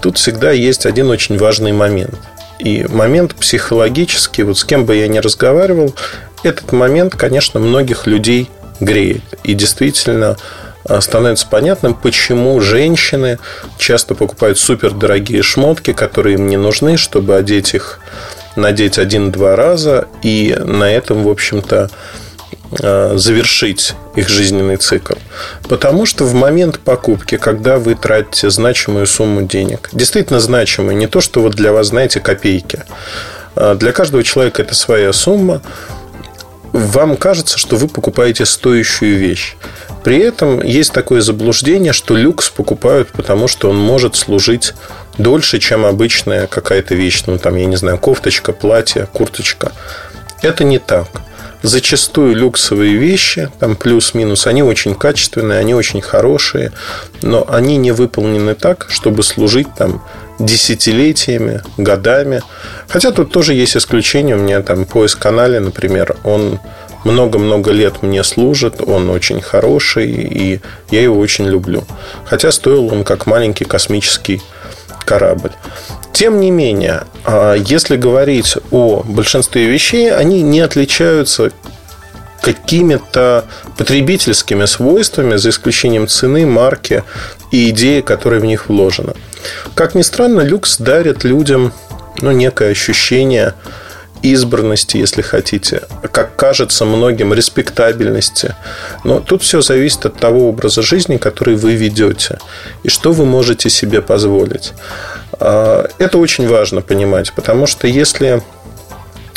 тут 0.00 0.16
всегда 0.16 0.52
есть 0.52 0.86
один 0.86 1.10
очень 1.10 1.36
важный 1.36 1.72
момент. 1.72 2.18
И 2.58 2.84
момент 2.88 3.34
психологический, 3.34 4.42
вот 4.42 4.58
с 4.58 4.64
кем 4.64 4.86
бы 4.86 4.96
я 4.96 5.06
ни 5.06 5.18
разговаривал, 5.18 5.94
этот 6.44 6.72
момент, 6.72 7.14
конечно, 7.14 7.60
многих 7.60 8.06
людей 8.06 8.48
греет. 8.80 9.22
И 9.44 9.54
действительно 9.54 10.36
становится 11.00 11.46
понятным, 11.46 11.94
почему 11.94 12.60
женщины 12.60 13.38
часто 13.78 14.14
покупают 14.14 14.58
супердорогие 14.58 15.42
шмотки, 15.42 15.92
которые 15.92 16.34
им 16.34 16.48
не 16.48 16.56
нужны, 16.56 16.96
чтобы 16.96 17.36
одеть 17.36 17.74
их, 17.74 18.00
надеть 18.56 18.98
один-два 18.98 19.56
раза, 19.56 20.08
и 20.22 20.56
на 20.58 20.90
этом, 20.90 21.24
в 21.24 21.28
общем-то, 21.28 21.90
а, 22.82 23.16
завершить 23.16 23.94
их 24.14 24.28
жизненный 24.28 24.76
цикл. 24.76 25.14
Потому 25.68 26.04
что 26.04 26.24
в 26.24 26.34
момент 26.34 26.78
покупки, 26.78 27.36
когда 27.38 27.78
вы 27.78 27.94
тратите 27.94 28.50
значимую 28.50 29.06
сумму 29.06 29.42
денег, 29.42 29.88
действительно 29.92 30.38
значимую, 30.38 30.96
не 30.96 31.06
то, 31.06 31.20
что 31.20 31.40
вот 31.40 31.54
для 31.54 31.72
вас, 31.72 31.88
знаете, 31.88 32.20
копейки, 32.20 32.84
а 33.56 33.74
для 33.74 33.92
каждого 33.92 34.22
человека 34.22 34.62
это 34.62 34.74
своя 34.74 35.12
сумма, 35.12 35.62
вам 36.72 37.16
кажется, 37.16 37.58
что 37.58 37.76
вы 37.76 37.88
покупаете 37.88 38.46
стоящую 38.46 39.18
вещь. 39.18 39.56
При 40.04 40.18
этом 40.18 40.62
есть 40.62 40.92
такое 40.92 41.20
заблуждение, 41.20 41.92
что 41.92 42.16
люкс 42.16 42.50
покупают, 42.50 43.08
потому 43.08 43.48
что 43.48 43.70
он 43.70 43.76
может 43.76 44.16
служить 44.16 44.74
дольше, 45.18 45.58
чем 45.58 45.84
обычная 45.84 46.46
какая-то 46.46 46.94
вещь. 46.94 47.24
Ну, 47.26 47.38
там, 47.38 47.56
я 47.56 47.66
не 47.66 47.76
знаю, 47.76 47.98
кофточка, 47.98 48.52
платье, 48.52 49.08
курточка. 49.12 49.72
Это 50.42 50.64
не 50.64 50.78
так. 50.78 51.08
Зачастую 51.62 52.36
люксовые 52.36 52.94
вещи, 52.94 53.50
там 53.58 53.74
плюс-минус, 53.74 54.46
они 54.46 54.62
очень 54.62 54.94
качественные, 54.94 55.58
они 55.58 55.74
очень 55.74 56.00
хорошие, 56.00 56.72
но 57.20 57.44
они 57.48 57.76
не 57.76 57.90
выполнены 57.90 58.54
так, 58.54 58.86
чтобы 58.90 59.22
служить 59.24 59.68
там 59.76 60.02
десятилетиями, 60.38 61.62
годами. 61.76 62.42
Хотя 62.88 63.10
тут 63.10 63.32
тоже 63.32 63.54
есть 63.54 63.76
исключения. 63.76 64.36
У 64.36 64.38
меня 64.38 64.62
там 64.62 64.84
поиск 64.84 65.18
канале, 65.18 65.58
например, 65.58 66.16
он 66.22 66.60
много-много 67.04 67.70
лет 67.72 68.02
мне 68.02 68.22
служит, 68.22 68.80
он 68.80 69.10
очень 69.10 69.40
хороший, 69.40 70.10
и 70.10 70.60
я 70.90 71.02
его 71.02 71.18
очень 71.18 71.46
люблю. 71.46 71.84
Хотя 72.24 72.52
стоил 72.52 72.86
он 72.92 73.04
как 73.04 73.26
маленький 73.26 73.64
космический 73.64 74.42
корабль. 75.08 75.52
Тем 76.12 76.38
не 76.38 76.50
менее, 76.50 77.04
а, 77.24 77.54
если 77.54 77.96
говорить 77.96 78.56
о 78.70 79.02
большинстве 79.04 79.66
вещей, 79.66 80.12
они 80.12 80.42
не 80.42 80.60
отличаются 80.60 81.50
какими-то 82.42 83.44
потребительскими 83.78 84.66
свойствами, 84.66 85.36
за 85.36 85.48
исключением 85.48 86.08
цены, 86.08 86.44
марки 86.44 87.04
и 87.50 87.70
идеи, 87.70 88.02
которые 88.02 88.40
в 88.40 88.44
них 88.44 88.68
вложены. 88.68 89.14
Как 89.74 89.94
ни 89.94 90.02
странно, 90.02 90.42
люкс 90.42 90.76
дарит 90.78 91.24
людям 91.24 91.72
ну, 92.20 92.32
некое 92.32 92.70
ощущение 92.70 93.54
избранности, 94.22 94.96
если 94.96 95.22
хотите, 95.22 95.82
как 96.12 96.36
кажется 96.36 96.84
многим, 96.84 97.34
респектабельности. 97.34 98.54
Но 99.04 99.20
тут 99.20 99.42
все 99.42 99.60
зависит 99.60 100.06
от 100.06 100.16
того 100.16 100.48
образа 100.48 100.82
жизни, 100.82 101.16
который 101.16 101.56
вы 101.56 101.74
ведете, 101.74 102.38
и 102.82 102.88
что 102.88 103.12
вы 103.12 103.24
можете 103.24 103.70
себе 103.70 104.02
позволить. 104.02 104.72
А, 105.40 105.88
это 105.98 106.18
очень 106.18 106.48
важно 106.48 106.82
понимать, 106.82 107.32
потому 107.32 107.66
что 107.66 107.86
если 107.86 108.42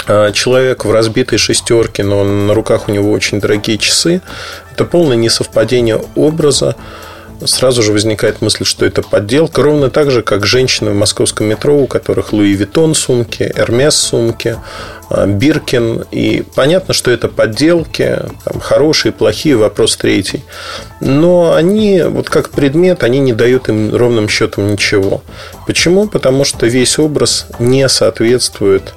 а, 0.07 0.31
человек 0.31 0.85
в 0.85 0.91
разбитой 0.91 1.37
шестерке, 1.37 2.03
но 2.03 2.23
на 2.23 2.53
руках 2.53 2.89
у 2.89 2.91
него 2.91 3.11
очень 3.11 3.39
дорогие 3.39 3.77
часы, 3.77 4.21
это 4.73 4.85
полное 4.85 5.17
несовпадение 5.17 6.01
образа, 6.15 6.75
сразу 7.45 7.81
же 7.81 7.91
возникает 7.91 8.41
мысль, 8.41 8.65
что 8.65 8.85
это 8.85 9.01
подделка. 9.01 9.61
Ровно 9.61 9.89
так 9.89 10.11
же, 10.11 10.21
как 10.21 10.45
женщины 10.45 10.91
в 10.91 10.95
московском 10.95 11.47
метро, 11.47 11.77
у 11.77 11.87
которых 11.87 12.33
Louis 12.33 12.53
Vuitton 12.53 12.95
сумки, 12.95 13.51
Эрмес 13.55 13.95
сумки, 13.95 14.57
а, 15.09 15.25
Биркин. 15.27 16.05
И 16.11 16.43
понятно, 16.55 16.93
что 16.93 17.11
это 17.11 17.27
подделки, 17.27 18.19
там, 18.45 18.59
хорошие, 18.59 19.11
плохие, 19.11 19.55
вопрос 19.55 19.97
третий. 19.97 20.43
Но 20.99 21.53
они, 21.53 22.03
вот 22.03 22.29
как 22.29 22.49
предмет, 22.49 23.03
они 23.03 23.19
не 23.19 23.33
дают 23.33 23.69
им 23.69 23.95
ровным 23.95 24.29
счетом 24.29 24.71
ничего. 24.71 25.21
Почему? 25.67 26.07
Потому 26.07 26.45
что 26.45 26.65
весь 26.67 26.99
образ 26.99 27.47
не 27.59 27.87
соответствует 27.89 28.93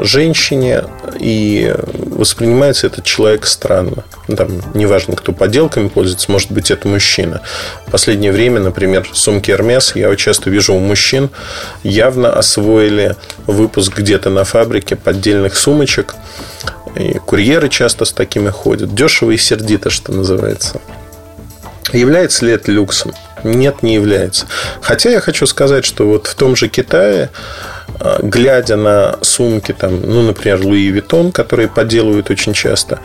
женщине, 0.00 0.84
и 1.18 1.74
воспринимается 1.94 2.86
этот 2.86 3.04
человек 3.04 3.46
странно. 3.46 4.04
Ну, 4.28 4.36
там, 4.36 4.62
неважно, 4.74 5.16
кто 5.16 5.32
подделками 5.32 5.88
пользуется, 5.88 6.30
может 6.30 6.50
быть, 6.50 6.70
это 6.70 6.88
мужчина. 6.88 7.40
В 7.86 7.90
последнее 7.90 8.32
время, 8.32 8.60
например, 8.60 9.08
сумки 9.12 9.50
Hermes 9.50 9.92
я 9.94 10.14
часто 10.16 10.50
вижу 10.50 10.74
у 10.74 10.78
мужчин, 10.78 11.30
явно 11.82 12.32
освоили 12.32 13.16
выпуск 13.46 13.96
где-то 13.96 14.30
на 14.30 14.44
фабрике 14.44 14.96
поддельных 14.96 15.56
сумочек. 15.56 16.14
И 16.96 17.18
курьеры 17.18 17.68
часто 17.68 18.04
с 18.04 18.12
такими 18.12 18.50
ходят. 18.50 18.94
Дешево 18.94 19.30
и 19.30 19.36
сердито, 19.36 19.90
что 19.90 20.12
называется. 20.12 20.80
Является 21.92 22.46
ли 22.46 22.52
это 22.52 22.70
люксом? 22.70 23.14
Нет, 23.42 23.82
не 23.82 23.94
является. 23.94 24.46
Хотя 24.82 25.10
я 25.10 25.20
хочу 25.20 25.46
сказать, 25.46 25.84
что 25.84 26.06
вот 26.06 26.26
в 26.26 26.34
том 26.34 26.56
же 26.56 26.68
Китае 26.68 27.30
глядя 28.22 28.76
на 28.76 29.18
сумки, 29.22 29.72
там, 29.72 30.00
ну, 30.00 30.22
например, 30.22 30.64
Луи 30.64 30.88
Виттон, 30.88 31.32
которые 31.32 31.68
подделывают 31.68 32.30
очень 32.30 32.52
часто, 32.54 33.00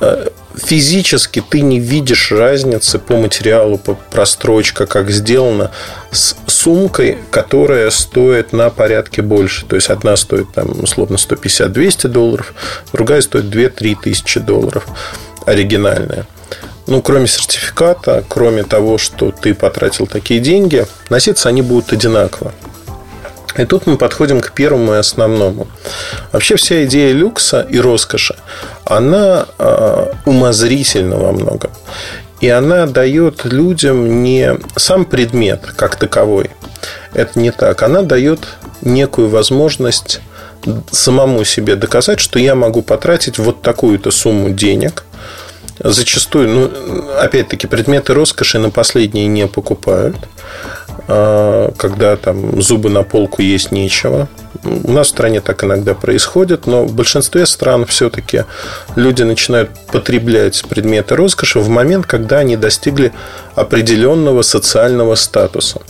а, 0.00 0.28
физически 0.56 1.42
ты 1.46 1.60
не 1.60 1.78
видишь 1.80 2.32
разницы 2.32 2.98
по 2.98 3.16
материалу, 3.16 3.76
по 3.76 3.94
прострочка, 3.94 4.86
как 4.86 5.10
сделано, 5.10 5.70
с 6.10 6.36
сумкой, 6.46 7.18
которая 7.30 7.90
стоит 7.90 8.52
на 8.52 8.70
порядке 8.70 9.22
больше. 9.22 9.66
То 9.66 9.76
есть, 9.76 9.90
одна 9.90 10.16
стоит, 10.16 10.52
там, 10.52 10.82
условно, 10.82 11.16
150-200 11.16 12.08
долларов, 12.08 12.54
другая 12.92 13.20
стоит 13.20 13.46
2-3 13.46 13.96
тысячи 14.02 14.40
долларов, 14.40 14.86
оригинальная. 15.46 16.26
Ну, 16.86 17.00
кроме 17.00 17.26
сертификата, 17.26 18.22
кроме 18.28 18.62
того, 18.62 18.98
что 18.98 19.30
ты 19.30 19.54
потратил 19.54 20.06
такие 20.06 20.40
деньги, 20.40 20.86
носиться 21.08 21.48
они 21.48 21.62
будут 21.62 21.92
одинаково. 21.92 22.52
И 23.56 23.64
тут 23.64 23.86
мы 23.86 23.96
подходим 23.96 24.40
к 24.40 24.52
первому 24.52 24.94
и 24.94 24.96
основному. 24.96 25.68
Вообще 26.32 26.56
вся 26.56 26.84
идея 26.84 27.12
люкса 27.12 27.66
и 27.68 27.78
роскоши, 27.78 28.36
она 28.84 29.46
э, 29.58 30.06
умозрительна 30.24 31.16
во 31.16 31.32
многом. 31.32 31.70
И 32.40 32.48
она 32.48 32.86
дает 32.86 33.44
людям 33.44 34.22
не 34.22 34.58
сам 34.76 35.04
предмет 35.04 35.66
как 35.76 35.96
таковой. 35.96 36.50
Это 37.12 37.38
не 37.38 37.52
так. 37.52 37.82
Она 37.82 38.02
дает 38.02 38.40
некую 38.82 39.28
возможность 39.28 40.20
самому 40.90 41.44
себе 41.44 41.76
доказать, 41.76 42.20
что 42.20 42.38
я 42.38 42.54
могу 42.54 42.82
потратить 42.82 43.38
вот 43.38 43.62
такую-то 43.62 44.10
сумму 44.10 44.50
денег. 44.50 45.04
Зачастую, 45.78 46.48
ну, 46.48 47.10
опять-таки, 47.18 47.66
предметы 47.66 48.14
роскоши 48.14 48.58
на 48.58 48.70
последние 48.70 49.26
не 49.26 49.46
покупают. 49.46 50.16
А, 51.06 51.72
когда 51.76 52.16
там 52.16 52.62
зубы 52.62 52.88
на 52.88 53.02
полку 53.02 53.42
есть 53.42 53.72
нечего. 53.72 54.28
У 54.62 54.92
нас 54.92 55.08
в 55.08 55.10
стране 55.10 55.40
так 55.42 55.62
иногда 55.62 55.94
происходит, 55.94 56.66
но 56.66 56.84
в 56.84 56.94
большинстве 56.94 57.44
стран 57.44 57.84
все-таки 57.84 58.44
люди 58.96 59.22
начинают 59.22 59.70
потреблять 59.92 60.64
предметы 60.66 61.16
роскоши 61.16 61.58
в 61.58 61.68
момент, 61.68 62.06
когда 62.06 62.38
они 62.38 62.56
достигли 62.56 63.12
определенного 63.54 64.40
социального 64.40 65.14
статуса. 65.16 65.80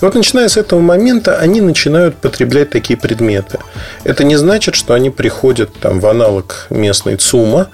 И 0.00 0.04
вот 0.04 0.14
начиная 0.14 0.48
с 0.48 0.56
этого 0.56 0.80
момента 0.80 1.38
они 1.38 1.60
начинают 1.60 2.16
потреблять 2.16 2.70
такие 2.70 2.98
предметы. 2.98 3.60
Это 4.02 4.24
не 4.24 4.36
значит, 4.36 4.74
что 4.74 4.94
они 4.94 5.10
приходят 5.10 5.72
там, 5.80 6.00
в 6.00 6.06
аналог 6.06 6.66
местной 6.70 7.16
ЦУМа 7.16 7.68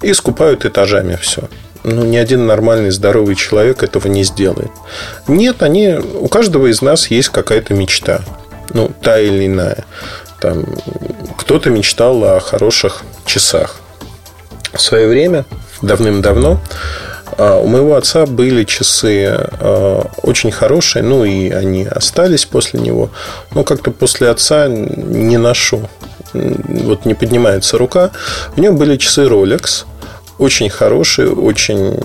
и 0.00 0.12
скупают 0.12 0.64
этажами 0.64 1.16
все 1.20 1.48
ну, 1.84 2.04
ни 2.04 2.16
один 2.16 2.46
нормальный, 2.46 2.90
здоровый 2.90 3.34
человек 3.34 3.82
этого 3.82 4.08
не 4.08 4.24
сделает. 4.24 4.70
Нет, 5.26 5.62
они, 5.62 5.94
у 5.94 6.28
каждого 6.28 6.68
из 6.70 6.82
нас 6.82 7.10
есть 7.10 7.30
какая-то 7.30 7.74
мечта. 7.74 8.22
Ну, 8.72 8.90
та 9.02 9.18
или 9.18 9.46
иная. 9.46 9.84
Там, 10.40 10.64
кто-то 11.36 11.70
мечтал 11.70 12.24
о 12.24 12.40
хороших 12.40 13.02
часах. 13.26 13.76
В 14.72 14.80
свое 14.80 15.06
время, 15.08 15.44
давным-давно, 15.82 16.60
а, 17.36 17.58
у 17.58 17.66
моего 17.66 17.96
отца 17.96 18.26
были 18.26 18.64
часы 18.64 19.26
а, 19.28 20.06
очень 20.22 20.52
хорошие, 20.52 21.02
ну 21.02 21.24
и 21.24 21.50
они 21.50 21.84
остались 21.84 22.44
после 22.44 22.80
него. 22.80 23.10
Но 23.54 23.64
как-то 23.64 23.90
после 23.90 24.28
отца 24.28 24.68
не 24.68 25.36
ношу. 25.36 25.88
Вот 26.32 27.04
не 27.04 27.14
поднимается 27.14 27.76
рука. 27.76 28.10
У 28.56 28.60
него 28.60 28.74
были 28.74 28.96
часы 28.96 29.22
Rolex 29.22 29.84
очень 30.38 30.70
хорошие, 30.70 31.30
очень 31.30 31.98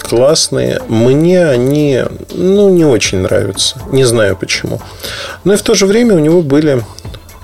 классные. 0.00 0.80
Мне 0.88 1.46
они, 1.46 2.02
ну, 2.32 2.70
не 2.70 2.84
очень 2.84 3.18
нравятся. 3.18 3.76
Не 3.92 4.04
знаю 4.04 4.36
почему. 4.36 4.80
Но 5.44 5.54
и 5.54 5.56
в 5.56 5.62
то 5.62 5.74
же 5.74 5.86
время 5.86 6.14
у 6.14 6.18
него 6.18 6.42
были 6.42 6.82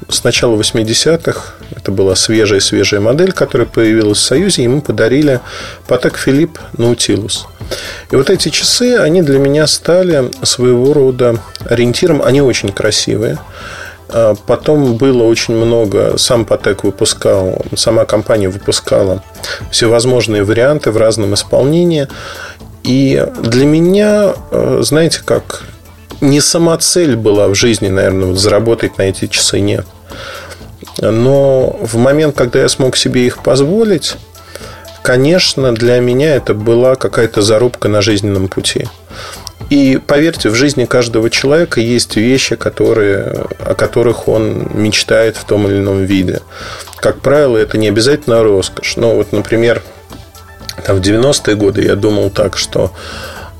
с 0.08 0.24
начала 0.24 0.56
80-х. 0.56 1.54
Это 1.76 1.92
была 1.92 2.14
свежая-свежая 2.14 3.00
модель, 3.00 3.32
которая 3.32 3.66
появилась 3.66 4.18
в 4.18 4.22
Союзе. 4.22 4.64
Ему 4.64 4.80
подарили 4.80 5.40
Патек 5.86 6.16
Филипп 6.16 6.58
Наутилус. 6.76 7.46
И 8.10 8.16
вот 8.16 8.30
эти 8.30 8.48
часы, 8.48 8.96
они 8.96 9.22
для 9.22 9.38
меня 9.38 9.66
стали 9.66 10.30
своего 10.42 10.92
рода 10.92 11.38
ориентиром. 11.64 12.22
Они 12.22 12.40
очень 12.40 12.70
красивые. 12.70 13.38
А 14.12 14.34
потом 14.46 14.96
было 14.96 15.24
очень 15.24 15.54
много, 15.54 16.16
сам 16.18 16.44
Патек 16.44 16.84
выпускал, 16.84 17.64
сама 17.76 18.04
компания 18.04 18.48
выпускала 18.48 19.22
всевозможные 19.70 20.42
варианты 20.42 20.90
в 20.90 20.96
разном 20.96 21.34
исполнении. 21.34 22.08
И 22.82 23.24
для 23.42 23.66
меня, 23.66 24.34
э, 24.50 24.80
знаете, 24.82 25.20
как 25.24 25.64
не 26.20 26.40
сама 26.40 26.76
цель 26.78 27.16
была 27.16 27.48
в 27.48 27.54
жизни, 27.54 27.88
наверное, 27.88 28.28
вот 28.28 28.38
заработать 28.38 28.98
на 28.98 29.02
эти 29.02 29.26
часы 29.26 29.60
нет. 29.60 29.86
Но 31.00 31.78
в 31.80 31.96
момент, 31.96 32.36
когда 32.36 32.60
я 32.60 32.68
смог 32.68 32.96
себе 32.96 33.26
их 33.26 33.42
позволить, 33.42 34.16
конечно, 35.02 35.74
для 35.74 36.00
меня 36.00 36.34
это 36.34 36.52
была 36.52 36.94
какая-то 36.94 37.42
зарубка 37.42 37.88
на 37.88 38.02
жизненном 38.02 38.48
пути. 38.48 38.86
И 39.70 40.00
поверьте, 40.04 40.50
в 40.50 40.54
жизни 40.56 40.84
каждого 40.84 41.30
человека 41.30 41.80
есть 41.80 42.16
вещи, 42.16 42.56
которые, 42.56 43.46
о 43.60 43.74
которых 43.74 44.26
он 44.26 44.68
мечтает 44.74 45.36
в 45.36 45.44
том 45.44 45.68
или 45.68 45.78
ином 45.78 46.04
виде. 46.04 46.40
Как 46.96 47.20
правило, 47.20 47.56
это 47.56 47.78
не 47.78 47.88
обязательно 47.88 48.42
роскошь. 48.42 48.96
Но 48.96 49.14
вот, 49.14 49.32
например, 49.32 49.80
там, 50.84 50.96
в 50.96 51.00
90-е 51.00 51.54
годы 51.54 51.84
я 51.84 51.94
думал 51.94 52.30
так, 52.30 52.56
что 52.56 52.92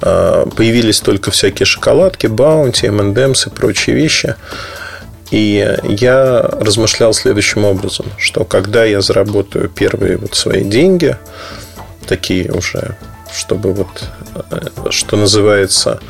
э, 0.02 0.46
появились 0.56 1.00
только 1.00 1.30
всякие 1.30 1.64
шоколадки, 1.64 2.26
баунти, 2.26 2.86
M&M's 2.86 3.46
и 3.46 3.50
прочие 3.50 3.94
вещи. 3.94 4.34
И 5.30 5.76
я 5.84 6.40
размышлял 6.40 7.12
следующим 7.12 7.64
образом, 7.64 8.06
что 8.18 8.44
когда 8.44 8.84
я 8.84 9.00
заработаю 9.00 9.68
первые 9.68 10.16
вот 10.16 10.34
свои 10.34 10.64
деньги, 10.64 11.16
такие 12.08 12.50
уже, 12.50 12.96
чтобы 13.32 13.72
вот, 13.72 14.10
что 14.90 15.16
называется, 15.16 16.00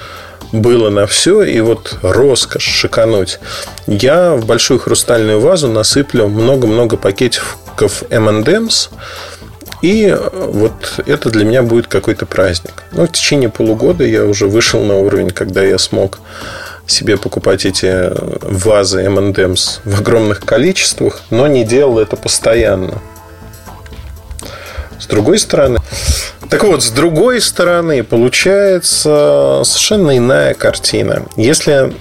было 0.52 0.90
на 0.90 1.06
все, 1.06 1.42
и 1.42 1.60
вот 1.60 1.98
роскошь 2.02 2.64
шикануть. 2.64 3.38
Я 3.86 4.34
в 4.34 4.46
большую 4.46 4.80
хрустальную 4.80 5.40
вазу 5.40 5.68
насыплю 5.68 6.28
много-много 6.28 6.96
пакетиков 6.96 8.02
M&M's, 8.10 8.90
и 9.82 10.16
вот 10.32 11.00
это 11.06 11.30
для 11.30 11.44
меня 11.44 11.62
будет 11.62 11.86
какой-то 11.86 12.26
праздник. 12.26 12.82
Но 12.92 13.06
в 13.06 13.12
течение 13.12 13.48
полугода 13.48 14.04
я 14.04 14.24
уже 14.24 14.46
вышел 14.46 14.82
на 14.82 14.96
уровень, 14.96 15.30
когда 15.30 15.62
я 15.62 15.78
смог 15.78 16.18
себе 16.86 17.16
покупать 17.16 17.64
эти 17.64 18.10
вазы 18.42 19.02
M&M's 19.04 19.80
в 19.84 20.00
огромных 20.00 20.40
количествах, 20.40 21.22
но 21.30 21.46
не 21.46 21.64
делал 21.64 21.98
это 21.98 22.16
постоянно. 22.16 23.00
Другой 25.10 25.38
стороны, 25.38 25.78
так 26.48 26.64
вот, 26.64 26.82
с 26.82 26.90
другой 26.90 27.40
стороны, 27.40 28.02
получается 28.02 29.62
совершенно 29.64 30.16
иная 30.16 30.54
картина. 30.54 31.26
Если 31.36 31.92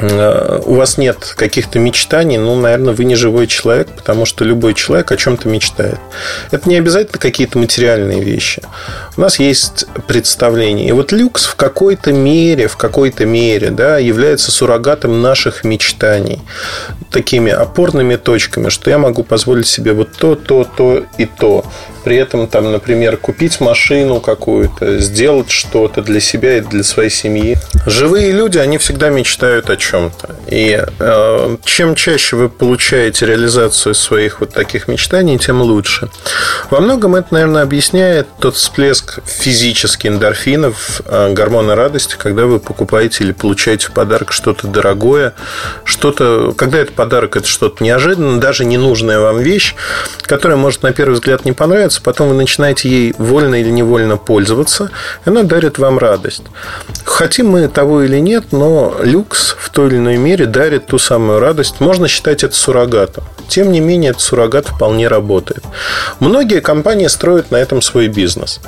у 0.00 0.74
вас 0.74 0.98
нет 0.98 1.34
каких-то 1.36 1.78
мечтаний, 1.78 2.38
ну, 2.38 2.54
наверное, 2.56 2.92
вы 2.92 3.04
не 3.04 3.14
живой 3.14 3.46
человек, 3.46 3.88
потому 3.96 4.26
что 4.26 4.44
любой 4.44 4.74
человек 4.74 5.10
о 5.10 5.16
чем-то 5.16 5.48
мечтает. 5.48 5.98
Это 6.50 6.68
не 6.68 6.76
обязательно 6.76 7.18
какие-то 7.18 7.58
материальные 7.58 8.22
вещи. 8.22 8.62
У 9.16 9.20
нас 9.22 9.38
есть 9.38 9.86
представление. 10.06 10.88
И 10.88 10.92
вот 10.92 11.12
люкс 11.12 11.46
в 11.46 11.54
какой-то 11.54 12.12
мере, 12.12 12.68
в 12.68 12.76
какой-то 12.76 13.24
мере, 13.24 13.70
да, 13.70 13.98
является 13.98 14.50
суррогатом 14.50 15.22
наших 15.22 15.64
мечтаний. 15.64 16.42
Такими 17.10 17.50
опорными 17.50 18.16
точками, 18.16 18.68
что 18.68 18.90
я 18.90 18.98
могу 18.98 19.24
позволить 19.24 19.66
себе 19.66 19.92
вот 19.92 20.12
то, 20.12 20.34
то, 20.34 20.64
то 20.64 21.04
и 21.16 21.24
то 21.24 21.64
при 22.06 22.18
этом, 22.18 22.46
там, 22.46 22.70
например, 22.70 23.16
купить 23.16 23.58
машину 23.58 24.20
какую-то, 24.20 25.00
сделать 25.00 25.50
что-то 25.50 26.02
для 26.02 26.20
себя 26.20 26.58
и 26.58 26.60
для 26.60 26.84
своей 26.84 27.10
семьи. 27.10 27.56
Живые 27.84 28.30
люди, 28.30 28.58
они 28.58 28.78
всегда 28.78 29.08
мечтают 29.08 29.70
о 29.70 29.76
чем-то. 29.90 30.36
И 30.48 30.82
э, 30.98 31.56
чем 31.64 31.94
чаще 31.94 32.36
вы 32.36 32.48
получаете 32.48 33.26
реализацию 33.26 33.94
своих 33.94 34.40
вот 34.40 34.52
таких 34.52 34.88
мечтаний, 34.88 35.38
тем 35.38 35.62
лучше. 35.62 36.08
Во 36.70 36.80
многом 36.80 37.14
это, 37.14 37.28
наверное, 37.30 37.62
объясняет 37.62 38.26
тот 38.40 38.56
всплеск 38.56 39.20
физических 39.24 40.10
эндорфинов, 40.10 41.00
э, 41.04 41.32
гормона 41.32 41.76
радости, 41.76 42.16
когда 42.18 42.46
вы 42.46 42.58
покупаете 42.58 43.24
или 43.24 43.32
получаете 43.32 43.88
в 43.88 43.92
подарок 43.92 44.32
что-то 44.32 44.66
дорогое, 44.66 45.34
что-то, 45.84 46.52
когда 46.56 46.78
это 46.78 46.92
подарок, 46.92 47.36
это 47.36 47.46
что-то 47.46 47.84
неожиданное, 47.84 48.40
даже 48.40 48.64
ненужная 48.64 49.20
вам 49.20 49.38
вещь, 49.40 49.74
которая 50.22 50.56
может 50.56 50.82
на 50.82 50.92
первый 50.92 51.14
взгляд 51.14 51.44
не 51.44 51.52
понравиться, 51.52 52.00
потом 52.02 52.28
вы 52.30 52.34
начинаете 52.34 52.88
ей 52.88 53.14
вольно 53.18 53.54
или 53.60 53.70
невольно 53.70 54.16
пользоваться, 54.16 54.90
и 55.24 55.30
она 55.30 55.42
дарит 55.42 55.78
вам 55.78 55.98
радость. 55.98 56.42
Хотим 57.04 57.48
мы 57.48 57.68
того 57.68 58.02
или 58.02 58.18
нет, 58.18 58.46
но 58.52 58.96
люкс 59.02 59.56
в 59.58 59.70
той 59.76 59.88
или 59.88 59.96
иной 59.98 60.16
мере 60.16 60.46
дарит 60.46 60.86
ту 60.86 60.98
самую 60.98 61.38
радость. 61.38 61.80
Можно 61.80 62.08
считать 62.08 62.42
это 62.42 62.54
суррогатом. 62.54 63.24
Тем 63.46 63.70
не 63.72 63.80
менее, 63.80 64.12
этот 64.12 64.22
суррогат 64.22 64.68
вполне 64.68 65.06
работает. 65.06 65.62
Многие 66.18 66.62
компании 66.62 67.08
строят 67.08 67.50
на 67.50 67.56
этом 67.56 67.82
свой 67.82 68.08
бизнес. 68.08 68.60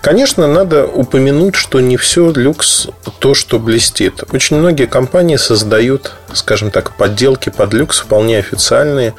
Конечно, 0.00 0.48
надо 0.48 0.84
упомянуть, 0.84 1.54
что 1.54 1.78
не 1.78 1.96
все 1.96 2.32
люкс 2.32 2.88
то, 3.20 3.32
что 3.32 3.60
блестит. 3.60 4.24
Очень 4.32 4.56
многие 4.56 4.86
компании 4.86 5.36
создают, 5.36 6.14
скажем 6.32 6.72
так, 6.72 6.96
подделки 6.96 7.48
под 7.48 7.72
люкс, 7.72 8.00
вполне 8.00 8.38
официальные, 8.38 9.14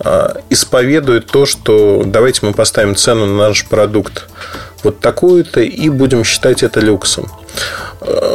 а, 0.00 0.38
исповедуют 0.50 1.28
то, 1.30 1.46
что 1.46 2.02
давайте 2.04 2.44
мы 2.44 2.52
поставим 2.52 2.96
цену 2.96 3.26
на 3.26 3.48
наш 3.48 3.64
продукт 3.64 4.26
вот 4.82 5.00
такую-то 5.00 5.60
и 5.60 5.88
будем 5.88 6.24
считать 6.24 6.62
это 6.62 6.80
люксом. 6.80 7.30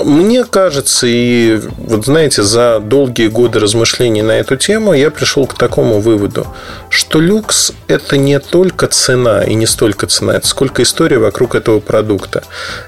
Мне 0.04 0.44
кажется, 0.44 1.08
и 1.08 1.60
вот 1.78 2.06
знаете, 2.06 2.44
за 2.44 2.80
долгие 2.80 3.28
годы 3.28 3.60
размышлений 3.60 4.22
на 4.22 4.34
эту 4.34 4.58
тему 4.58 4.94
я 4.94 5.10
пришел 5.10 5.48
к 5.48 5.58
такому 5.58 6.00
выводу, 6.00 6.46
что 6.90 7.20
люкс– 7.20 7.72
это 7.88 8.18
не 8.18 8.40
только 8.40 8.88
цена, 8.88 9.44
и 9.44 9.56
не 9.56 9.66
столько 9.66 10.06
цена, 10.06 10.36
это 10.36 10.48
сколько 10.48 10.84
история 10.84 11.18
вокруг 11.18 11.56
этого 11.56 11.80
продукта. 11.80 12.44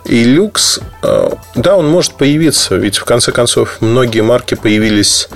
И 0.06 0.24
люкс, 0.24 0.80
э, 1.02 1.30
да, 1.56 1.78
он 1.78 1.88
может 1.88 2.14
появиться, 2.14 2.76
ведь 2.76 2.98
в 2.98 3.06
конце 3.06 3.32
концов 3.32 3.78
многие 3.80 4.22
марки 4.22 4.54
появились 4.54 5.30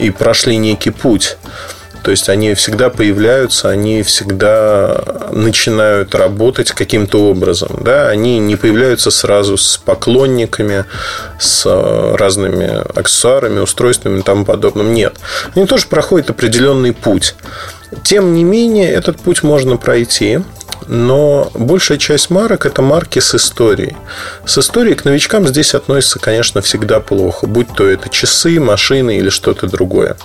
и 0.00 0.10
прошли 0.10 0.56
некий 0.56 0.90
путь. 0.90 1.36
То 2.02 2.10
есть 2.10 2.28
они 2.28 2.54
всегда 2.54 2.90
появляются, 2.90 3.68
они 3.68 4.02
всегда 4.02 5.02
начинают 5.32 6.14
работать 6.14 6.70
каким-то 6.72 7.22
образом. 7.28 7.78
Да? 7.80 8.08
Они 8.08 8.38
не 8.38 8.56
появляются 8.56 9.10
сразу 9.10 9.56
с 9.56 9.76
поклонниками, 9.76 10.84
с 11.38 11.66
разными 12.16 12.82
аксессуарами, 12.98 13.60
устройствами 13.60 14.20
и 14.20 14.22
тому 14.22 14.44
подобным. 14.44 14.94
Нет. 14.94 15.16
Они 15.54 15.66
тоже 15.66 15.86
проходят 15.86 16.30
определенный 16.30 16.92
путь. 16.92 17.34
Тем 18.04 18.34
не 18.34 18.44
менее, 18.44 18.90
этот 18.90 19.18
путь 19.20 19.42
можно 19.42 19.76
пройти 19.76 20.40
но 20.86 21.50
большая 21.54 21.98
часть 21.98 22.30
марок– 22.30 22.66
это 22.66 22.82
марки 22.82 23.20
с 23.20 23.34
историей. 23.34 23.96
С 24.44 24.58
историей 24.58 24.94
к 24.94 25.04
новичкам 25.04 25.46
здесь 25.46 25.74
относится, 25.74 26.18
конечно, 26.18 26.62
всегда 26.62 26.98
плохо, 27.00 27.46
будь 27.46 27.72
то 27.72 27.88
это 27.88 28.08
часы, 28.08 28.58
машины 28.58 29.18
или 29.18 29.28
что-то 29.28 29.66
другое. 29.66 30.16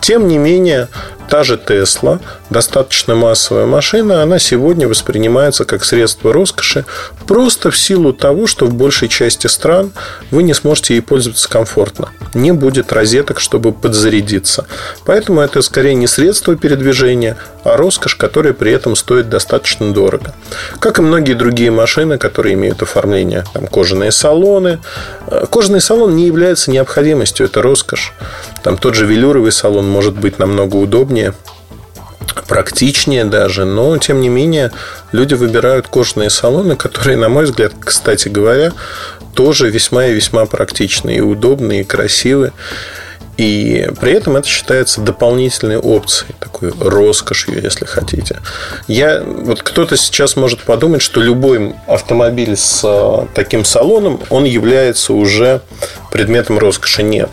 Тем 0.00 0.26
не 0.28 0.38
менее, 0.38 0.88
Та 1.28 1.44
же 1.44 1.56
Тесла, 1.56 2.18
достаточно 2.50 3.14
массовая 3.14 3.66
машина, 3.66 4.22
она 4.22 4.38
сегодня 4.38 4.88
воспринимается 4.88 5.64
как 5.64 5.84
средство 5.84 6.32
роскоши 6.32 6.84
просто 7.26 7.70
в 7.70 7.78
силу 7.78 8.12
того, 8.12 8.46
что 8.46 8.66
в 8.66 8.74
большей 8.74 9.08
части 9.08 9.46
стран 9.46 9.92
вы 10.30 10.42
не 10.42 10.54
сможете 10.54 10.94
ей 10.94 11.00
пользоваться 11.00 11.48
комфортно. 11.48 12.10
Не 12.34 12.52
будет 12.52 12.92
розеток, 12.92 13.40
чтобы 13.40 13.72
подзарядиться. 13.72 14.66
Поэтому 15.04 15.40
это 15.40 15.62
скорее 15.62 15.94
не 15.94 16.06
средство 16.06 16.56
передвижения, 16.56 17.36
а 17.64 17.76
роскошь, 17.76 18.16
которая 18.16 18.52
при 18.52 18.72
этом 18.72 18.96
стоит 18.96 19.28
достаточно 19.28 19.92
дорого. 19.92 20.34
Как 20.80 20.98
и 20.98 21.02
многие 21.02 21.34
другие 21.34 21.70
машины, 21.70 22.18
которые 22.18 22.54
имеют 22.54 22.82
оформление, 22.82 23.44
там, 23.52 23.66
кожаные 23.66 24.12
салоны. 24.12 24.80
Э, 25.26 25.46
кожаный 25.50 25.80
салон 25.80 26.16
не 26.16 26.26
является 26.26 26.70
необходимостью, 26.70 27.46
это 27.46 27.62
роскошь. 27.62 28.12
Там 28.62 28.76
тот 28.76 28.94
же 28.94 29.06
велюровый 29.06 29.52
салон 29.52 29.88
может 29.88 30.14
быть 30.14 30.38
намного 30.38 30.76
удобнее 30.76 30.96
удобнее, 30.96 31.34
практичнее 32.44 33.24
даже, 33.24 33.64
но 33.64 33.96
тем 33.98 34.20
не 34.20 34.28
менее 34.28 34.72
люди 35.12 35.34
выбирают 35.34 35.88
кожаные 35.88 36.30
салоны, 36.30 36.76
которые, 36.76 37.16
на 37.16 37.28
мой 37.28 37.44
взгляд, 37.44 37.72
кстати 37.78 38.28
говоря, 38.28 38.72
тоже 39.34 39.70
весьма 39.70 40.06
и 40.06 40.14
весьма 40.14 40.46
практичные, 40.46 41.18
и 41.18 41.20
удобные, 41.20 41.82
и 41.82 41.84
красивые. 41.84 42.52
И 43.36 43.90
при 44.00 44.12
этом 44.12 44.36
это 44.36 44.48
считается 44.48 45.02
дополнительной 45.02 45.76
опцией, 45.76 46.34
такой 46.40 46.72
роскошью, 46.80 47.62
если 47.62 47.84
хотите. 47.84 48.40
Я, 48.88 49.22
вот 49.22 49.62
кто-то 49.62 49.96
сейчас 49.98 50.36
может 50.36 50.62
подумать, 50.62 51.02
что 51.02 51.20
любой 51.20 51.74
автомобиль 51.86 52.56
с 52.56 52.80
э, 52.82 53.26
таким 53.34 53.66
салоном, 53.66 54.20
он 54.30 54.44
является 54.44 55.12
уже 55.12 55.60
предметом 56.10 56.58
роскоши. 56.58 57.02
Нет 57.02 57.28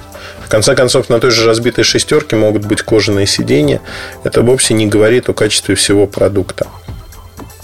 конце 0.53 0.75
концов, 0.75 1.09
на 1.09 1.19
той 1.19 1.31
же 1.31 1.47
разбитой 1.47 1.83
шестерке 1.83 2.35
могут 2.35 2.65
быть 2.65 2.83
кожаные 2.83 3.25
сиденья. 3.25 3.81
Это 4.23 4.43
вовсе 4.43 4.75
не 4.75 4.85
говорит 4.85 5.27
о 5.27 5.33
качестве 5.33 5.73
всего 5.73 6.05
продукта. 6.05 6.67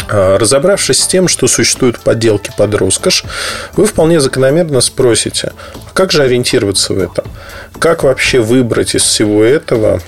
А, 0.09 0.39
разобравшись 0.39 1.03
с 1.03 1.05
тем, 1.05 1.27
что 1.27 1.47
существуют 1.47 1.99
подделки 1.99 2.51
под 2.57 2.73
роскошь, 2.73 3.25
вы 3.75 3.85
вполне 3.85 4.19
закономерно 4.19 4.81
спросите, 4.81 5.51
а 5.75 5.91
как 5.93 6.11
же 6.11 6.23
ориентироваться 6.23 6.95
в 6.95 6.97
этом? 6.97 7.25
Как 7.77 8.01
вообще 8.01 8.39
выбрать 8.39 8.95
из 8.95 9.03
всего 9.03 9.43
этого 9.43 10.01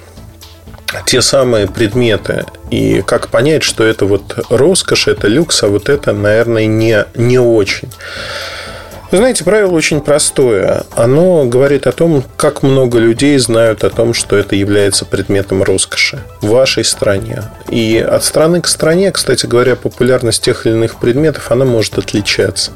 те 1.05 1.21
самые 1.21 1.67
предметы 1.67 2.45
и 2.71 3.03
как 3.03 3.27
понять, 3.27 3.61
что 3.61 3.83
это 3.83 4.07
вот 4.07 4.43
роскошь, 4.49 5.07
это 5.07 5.27
люкс, 5.27 5.61
а 5.61 5.67
вот 5.67 5.87
это, 5.87 6.13
наверное, 6.13 6.65
не, 6.65 7.05
не 7.13 7.37
очень. 7.37 7.89
Вы 9.11 9.17
знаете, 9.17 9.43
правило 9.43 9.71
очень 9.71 9.99
простое. 9.99 10.85
Оно 10.95 11.43
говорит 11.45 11.85
о 11.85 11.91
том, 11.91 12.23
как 12.37 12.63
много 12.63 12.97
людей 12.97 13.37
знают 13.39 13.83
о 13.83 13.89
том, 13.89 14.13
что 14.13 14.37
это 14.37 14.55
является 14.55 15.03
предметом 15.03 15.63
роскоши 15.63 16.19
в 16.39 16.47
вашей 16.47 16.85
стране. 16.85 17.43
И 17.69 17.97
от 17.97 18.23
страны 18.23 18.61
к 18.61 18.67
стране, 18.67 19.11
кстати 19.11 19.45
говоря, 19.45 19.75
популярность 19.75 20.41
тех 20.43 20.65
или 20.65 20.73
иных 20.73 20.95
предметов, 20.95 21.51
она 21.51 21.65
может 21.65 21.97
отличаться. 21.97 22.71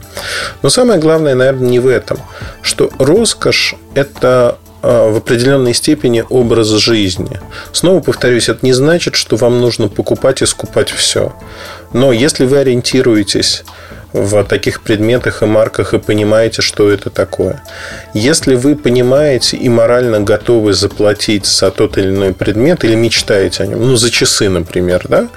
Но 0.62 0.68
самое 0.68 1.00
главное, 1.00 1.36
наверное, 1.36 1.70
не 1.70 1.80
в 1.80 1.88
этом, 1.88 2.20
что 2.62 2.90
роскошь– 3.00 3.76
это 3.94 4.58
а, 4.82 5.10
в 5.10 5.16
определенной 5.16 5.74
степени 5.74 6.26
образ 6.30 6.68
жизни. 6.68 7.40
Снова 7.72 8.02
повторюсь, 8.02 8.50
это 8.50 8.66
не 8.66 8.74
значит, 8.74 9.16
что 9.16 9.38
вам 9.38 9.62
нужно 9.62 9.88
покупать 9.88 10.42
и 10.42 10.46
скупать 10.46 10.90
все. 10.90 11.34
Но 11.94 12.12
если 12.12 12.46
вы 12.46 12.58
ориентируетесь 12.58 13.64
в 14.16 14.46
таких 14.46 14.82
предметах 14.82 15.44
и 15.44 15.46
марках 15.46 15.94
и 15.94 16.00
понимаете, 16.00 16.62
что 16.62 16.90
это 16.90 17.10
такое. 17.10 17.62
Если 18.14 18.56
вы 18.56 18.76
понимаете 18.76 19.58
и 19.58 19.68
морально 19.68 20.22
готовы 20.22 20.74
заплатить 20.74 21.46
за 21.46 21.70
тот 21.70 21.98
или 21.98 22.08
иной 22.08 22.34
предмет 22.34 22.86
или 22.86 22.96
мечтаете 22.96 23.64
о 23.64 23.68
нем, 23.68 23.86
ну, 23.86 23.98
за 23.98 24.10
часы, 24.10 24.48
например, 24.48 25.06
да, 25.10 25.28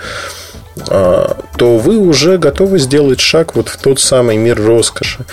а, 0.89 1.37
то 1.57 1.77
вы 1.77 1.99
уже 1.99 2.39
готовы 2.39 2.79
сделать 2.79 3.19
шаг 3.21 3.57
вот 3.57 3.69
в 3.69 3.77
тот 3.79 3.99
самый 3.99 4.37
мир 4.37 4.63
роскоши. 4.65 5.25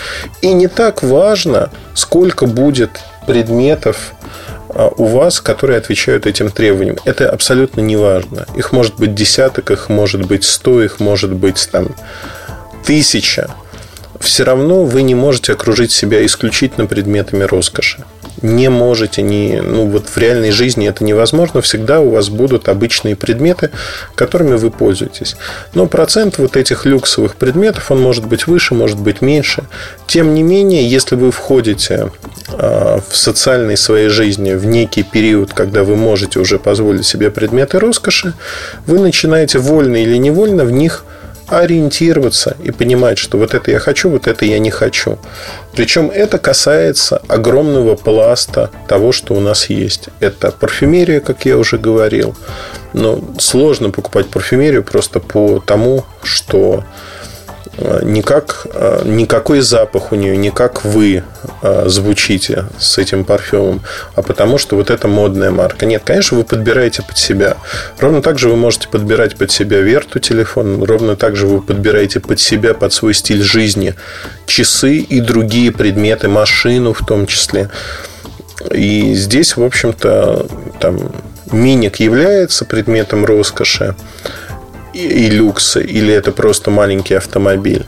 И 0.42 0.52
не 0.52 0.66
так 0.66 1.04
важно, 1.04 1.70
сколько 1.94 2.46
будет 2.46 3.00
предметов 3.28 4.12
а, 4.70 4.88
у 4.96 5.04
вас, 5.04 5.40
которые 5.40 5.78
отвечают 5.78 6.26
этим 6.26 6.50
требованиям. 6.50 6.96
Это 7.04 7.30
абсолютно 7.30 7.80
не 7.80 7.96
важно. 7.96 8.44
Их 8.56 8.72
может 8.72 8.96
быть 8.96 9.14
десяток, 9.14 9.70
их 9.70 9.88
может 9.88 10.26
быть 10.26 10.42
сто, 10.42 10.82
их 10.82 10.98
может 10.98 11.32
быть 11.32 11.68
там 11.70 11.90
тысяча, 12.86 13.50
все 14.20 14.44
равно 14.44 14.84
вы 14.84 15.02
не 15.02 15.14
можете 15.14 15.52
окружить 15.52 15.90
себя 15.92 16.24
исключительно 16.24 16.86
предметами 16.86 17.44
роскоши. 17.44 18.04
Не 18.42 18.68
можете, 18.68 19.22
не, 19.22 19.62
ну 19.62 19.86
вот 19.86 20.08
в 20.08 20.16
реальной 20.18 20.50
жизни 20.50 20.86
это 20.86 21.04
невозможно. 21.04 21.62
Всегда 21.62 22.00
у 22.00 22.10
вас 22.10 22.28
будут 22.28 22.68
обычные 22.68 23.16
предметы, 23.16 23.70
которыми 24.14 24.56
вы 24.56 24.70
пользуетесь. 24.70 25.36
Но 25.74 25.86
процент 25.86 26.38
вот 26.38 26.56
этих 26.56 26.84
люксовых 26.84 27.36
предметов, 27.36 27.90
он 27.90 28.00
может 28.00 28.26
быть 28.26 28.46
выше, 28.46 28.74
может 28.74 28.98
быть 28.98 29.22
меньше. 29.22 29.64
Тем 30.06 30.34
не 30.34 30.42
менее, 30.42 30.86
если 30.88 31.16
вы 31.16 31.30
входите 31.32 32.10
а, 32.50 33.00
в 33.08 33.16
социальной 33.16 33.78
своей 33.78 34.08
жизни 34.10 34.52
в 34.52 34.66
некий 34.66 35.02
период, 35.02 35.54
когда 35.54 35.82
вы 35.82 35.96
можете 35.96 36.38
уже 36.38 36.58
позволить 36.58 37.06
себе 37.06 37.30
предметы 37.30 37.78
роскоши, 37.78 38.34
вы 38.86 38.98
начинаете 38.98 39.58
вольно 39.58 39.96
или 39.96 40.16
невольно 40.18 40.64
в 40.64 40.70
них 40.70 41.04
ориентироваться 41.48 42.56
и 42.62 42.70
понимать, 42.70 43.18
что 43.18 43.38
вот 43.38 43.54
это 43.54 43.70
я 43.70 43.78
хочу, 43.78 44.10
вот 44.10 44.26
это 44.26 44.44
я 44.44 44.58
не 44.58 44.70
хочу. 44.70 45.18
Причем 45.74 46.10
это 46.10 46.38
касается 46.38 47.22
огромного 47.28 47.96
пласта 47.96 48.70
того, 48.88 49.12
что 49.12 49.34
у 49.34 49.40
нас 49.40 49.70
есть. 49.70 50.08
Это 50.20 50.50
парфюмерия, 50.50 51.20
как 51.20 51.44
я 51.44 51.56
уже 51.56 51.78
говорил. 51.78 52.34
Но 52.92 53.20
сложно 53.38 53.90
покупать 53.90 54.28
парфюмерию 54.28 54.82
просто 54.82 55.20
по 55.20 55.60
тому, 55.60 56.04
что 56.22 56.84
никак, 58.02 58.66
э, 58.72 59.02
никакой 59.04 59.60
запах 59.60 60.12
у 60.12 60.14
нее, 60.16 60.36
не 60.36 60.50
как 60.50 60.84
вы 60.84 61.24
э, 61.62 61.84
звучите 61.88 62.64
с 62.78 62.98
этим 62.98 63.24
парфюмом, 63.24 63.82
а 64.14 64.22
потому 64.22 64.58
что 64.58 64.76
вот 64.76 64.90
это 64.90 65.08
модная 65.08 65.50
марка. 65.50 65.86
Нет, 65.86 66.02
конечно, 66.04 66.38
вы 66.38 66.44
подбираете 66.44 67.02
под 67.02 67.18
себя. 67.18 67.56
Ровно 67.98 68.22
так 68.22 68.38
же 68.38 68.48
вы 68.48 68.56
можете 68.56 68.88
подбирать 68.88 69.36
под 69.36 69.50
себя 69.50 69.80
верту 69.80 70.18
телефон, 70.18 70.82
ровно 70.82 71.16
так 71.16 71.36
же 71.36 71.46
вы 71.46 71.60
подбираете 71.60 72.20
под 72.20 72.40
себя, 72.40 72.74
под 72.74 72.92
свой 72.92 73.14
стиль 73.14 73.42
жизни 73.42 73.94
часы 74.46 74.96
и 74.96 75.20
другие 75.20 75.72
предметы, 75.72 76.28
машину 76.28 76.92
в 76.92 77.04
том 77.04 77.26
числе. 77.26 77.70
И 78.70 79.14
здесь, 79.14 79.56
в 79.56 79.62
общем-то, 79.62 80.46
там 80.80 81.12
миник 81.52 81.96
является 81.96 82.64
предметом 82.64 83.24
роскоши, 83.24 83.94
и 84.96 85.30
люкс, 85.30 85.76
или 85.76 86.12
это 86.12 86.32
просто 86.32 86.70
маленький 86.70 87.14
автомобиль? 87.14 87.86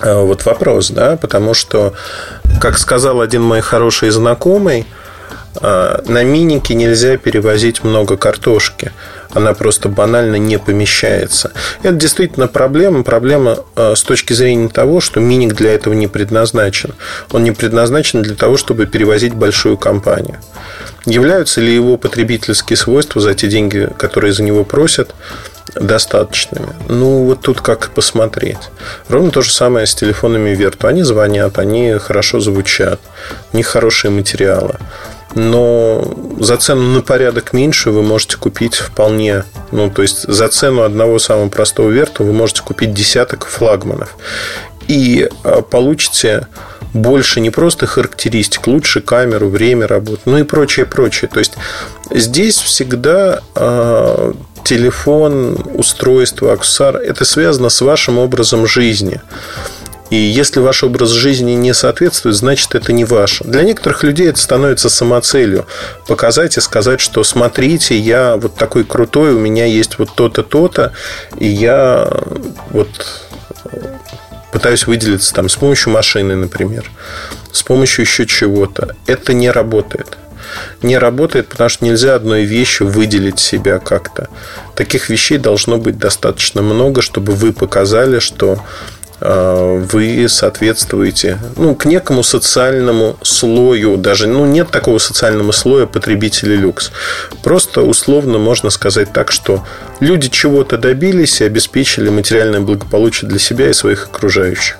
А, 0.00 0.22
вот 0.22 0.44
вопрос, 0.44 0.90
да, 0.90 1.16
потому 1.16 1.54
что, 1.54 1.94
как 2.60 2.78
сказал 2.78 3.20
один 3.20 3.42
мой 3.42 3.60
хороший 3.60 4.10
знакомый, 4.10 4.86
а, 5.60 6.02
на 6.06 6.24
минике 6.24 6.74
нельзя 6.74 7.16
перевозить 7.16 7.84
много 7.84 8.16
картошки. 8.16 8.92
Она 9.30 9.54
просто 9.54 9.88
банально 9.88 10.36
не 10.36 10.58
помещается. 10.58 11.52
Это 11.82 11.94
действительно 11.94 12.48
проблема. 12.48 13.02
Проблема 13.02 13.58
а, 13.76 13.94
с 13.94 14.02
точки 14.02 14.32
зрения 14.32 14.68
того, 14.68 15.00
что 15.00 15.20
миник 15.20 15.54
для 15.54 15.74
этого 15.74 15.94
не 15.94 16.08
предназначен. 16.08 16.94
Он 17.30 17.44
не 17.44 17.52
предназначен 17.52 18.22
для 18.22 18.34
того, 18.34 18.56
чтобы 18.56 18.86
перевозить 18.86 19.34
большую 19.34 19.76
компанию. 19.76 20.38
Являются 21.04 21.60
ли 21.60 21.74
его 21.74 21.96
потребительские 21.96 22.76
свойства 22.76 23.20
за 23.20 23.34
те 23.34 23.48
деньги, 23.48 23.88
которые 23.98 24.32
за 24.32 24.42
него 24.42 24.64
просят, 24.64 25.14
достаточными. 25.74 26.68
Ну, 26.88 27.24
вот 27.24 27.40
тут 27.40 27.60
как 27.60 27.90
посмотреть. 27.90 28.70
Ровно 29.08 29.30
то 29.30 29.42
же 29.42 29.52
самое 29.52 29.86
с 29.86 29.94
телефонами 29.94 30.50
Верту. 30.50 30.86
Они 30.86 31.02
звонят, 31.02 31.58
они 31.58 31.92
хорошо 31.92 32.40
звучат, 32.40 33.00
у 33.52 33.56
них 33.56 33.66
хорошие 33.66 34.10
материалы. 34.10 34.76
Но 35.34 36.14
за 36.40 36.56
цену 36.58 36.82
на 36.82 37.00
порядок 37.00 37.52
меньше 37.52 37.90
вы 37.90 38.02
можете 38.02 38.36
купить 38.36 38.74
вполне, 38.74 39.44
ну, 39.70 39.90
то 39.90 40.02
есть 40.02 40.28
за 40.28 40.48
цену 40.48 40.82
одного 40.82 41.18
самого 41.18 41.48
простого 41.48 41.88
Верту 41.88 42.24
вы 42.24 42.32
можете 42.32 42.62
купить 42.62 42.92
десяток 42.92 43.46
флагманов. 43.46 44.16
И 44.88 45.28
а, 45.42 45.62
получите 45.62 46.48
больше 46.92 47.40
не 47.40 47.48
просто 47.48 47.86
характеристик, 47.86 48.66
лучше 48.66 49.00
камеру, 49.00 49.48
время 49.48 49.86
работы, 49.86 50.20
ну 50.26 50.38
и 50.38 50.42
прочее, 50.42 50.84
прочее. 50.84 51.30
То 51.32 51.38
есть 51.38 51.54
здесь 52.10 52.58
всегда 52.58 53.40
а, 53.54 54.34
телефон, 54.64 55.58
устройство, 55.74 56.52
аксессуар, 56.52 56.96
это 56.96 57.24
связано 57.24 57.68
с 57.68 57.80
вашим 57.80 58.18
образом 58.18 58.66
жизни. 58.66 59.20
И 60.10 60.16
если 60.16 60.60
ваш 60.60 60.84
образ 60.84 61.08
жизни 61.08 61.52
не 61.52 61.72
соответствует, 61.72 62.36
значит 62.36 62.74
это 62.74 62.92
не 62.92 63.06
ваше. 63.06 63.44
Для 63.44 63.62
некоторых 63.62 64.02
людей 64.02 64.28
это 64.28 64.38
становится 64.38 64.90
самоцелью. 64.90 65.66
Показать 66.06 66.58
и 66.58 66.60
сказать, 66.60 67.00
что 67.00 67.24
смотрите, 67.24 67.96
я 67.98 68.36
вот 68.36 68.54
такой 68.54 68.84
крутой, 68.84 69.32
у 69.32 69.38
меня 69.38 69.64
есть 69.64 69.98
вот 69.98 70.14
то-то, 70.14 70.42
то-то, 70.42 70.92
и 71.38 71.46
я 71.46 72.12
вот 72.70 72.88
пытаюсь 74.52 74.86
выделиться 74.86 75.32
там 75.32 75.48
с 75.48 75.56
помощью 75.56 75.94
машины, 75.94 76.36
например, 76.36 76.90
с 77.50 77.62
помощью 77.62 78.04
еще 78.04 78.26
чего-то. 78.26 78.94
Это 79.06 79.32
не 79.32 79.50
работает 79.50 80.18
не 80.82 80.98
работает, 80.98 81.48
потому 81.48 81.70
что 81.70 81.84
нельзя 81.84 82.14
одной 82.14 82.44
вещью 82.44 82.88
выделить 82.88 83.38
себя 83.38 83.78
как-то. 83.78 84.28
Таких 84.74 85.08
вещей 85.08 85.38
должно 85.38 85.78
быть 85.78 85.98
достаточно 85.98 86.62
много, 86.62 87.02
чтобы 87.02 87.32
вы 87.32 87.52
показали, 87.52 88.18
что 88.18 88.58
э, 89.20 89.86
вы 89.90 90.26
соответствуете 90.28 91.38
ну, 91.56 91.74
к 91.74 91.84
некому 91.84 92.22
социальному 92.22 93.16
слою, 93.22 93.96
даже 93.96 94.26
ну, 94.26 94.46
нет 94.46 94.70
такого 94.70 94.98
социального 94.98 95.52
слоя 95.52 95.86
потребителей 95.86 96.56
люкс. 96.56 96.90
Просто 97.42 97.82
условно 97.82 98.38
можно 98.38 98.70
сказать 98.70 99.12
так, 99.12 99.32
что 99.32 99.64
люди 100.00 100.28
чего-то 100.28 100.78
добились 100.78 101.40
и 101.40 101.44
обеспечили 101.44 102.08
материальное 102.08 102.60
благополучие 102.60 103.28
для 103.28 103.38
себя 103.38 103.70
и 103.70 103.72
своих 103.72 104.06
окружающих. 104.06 104.78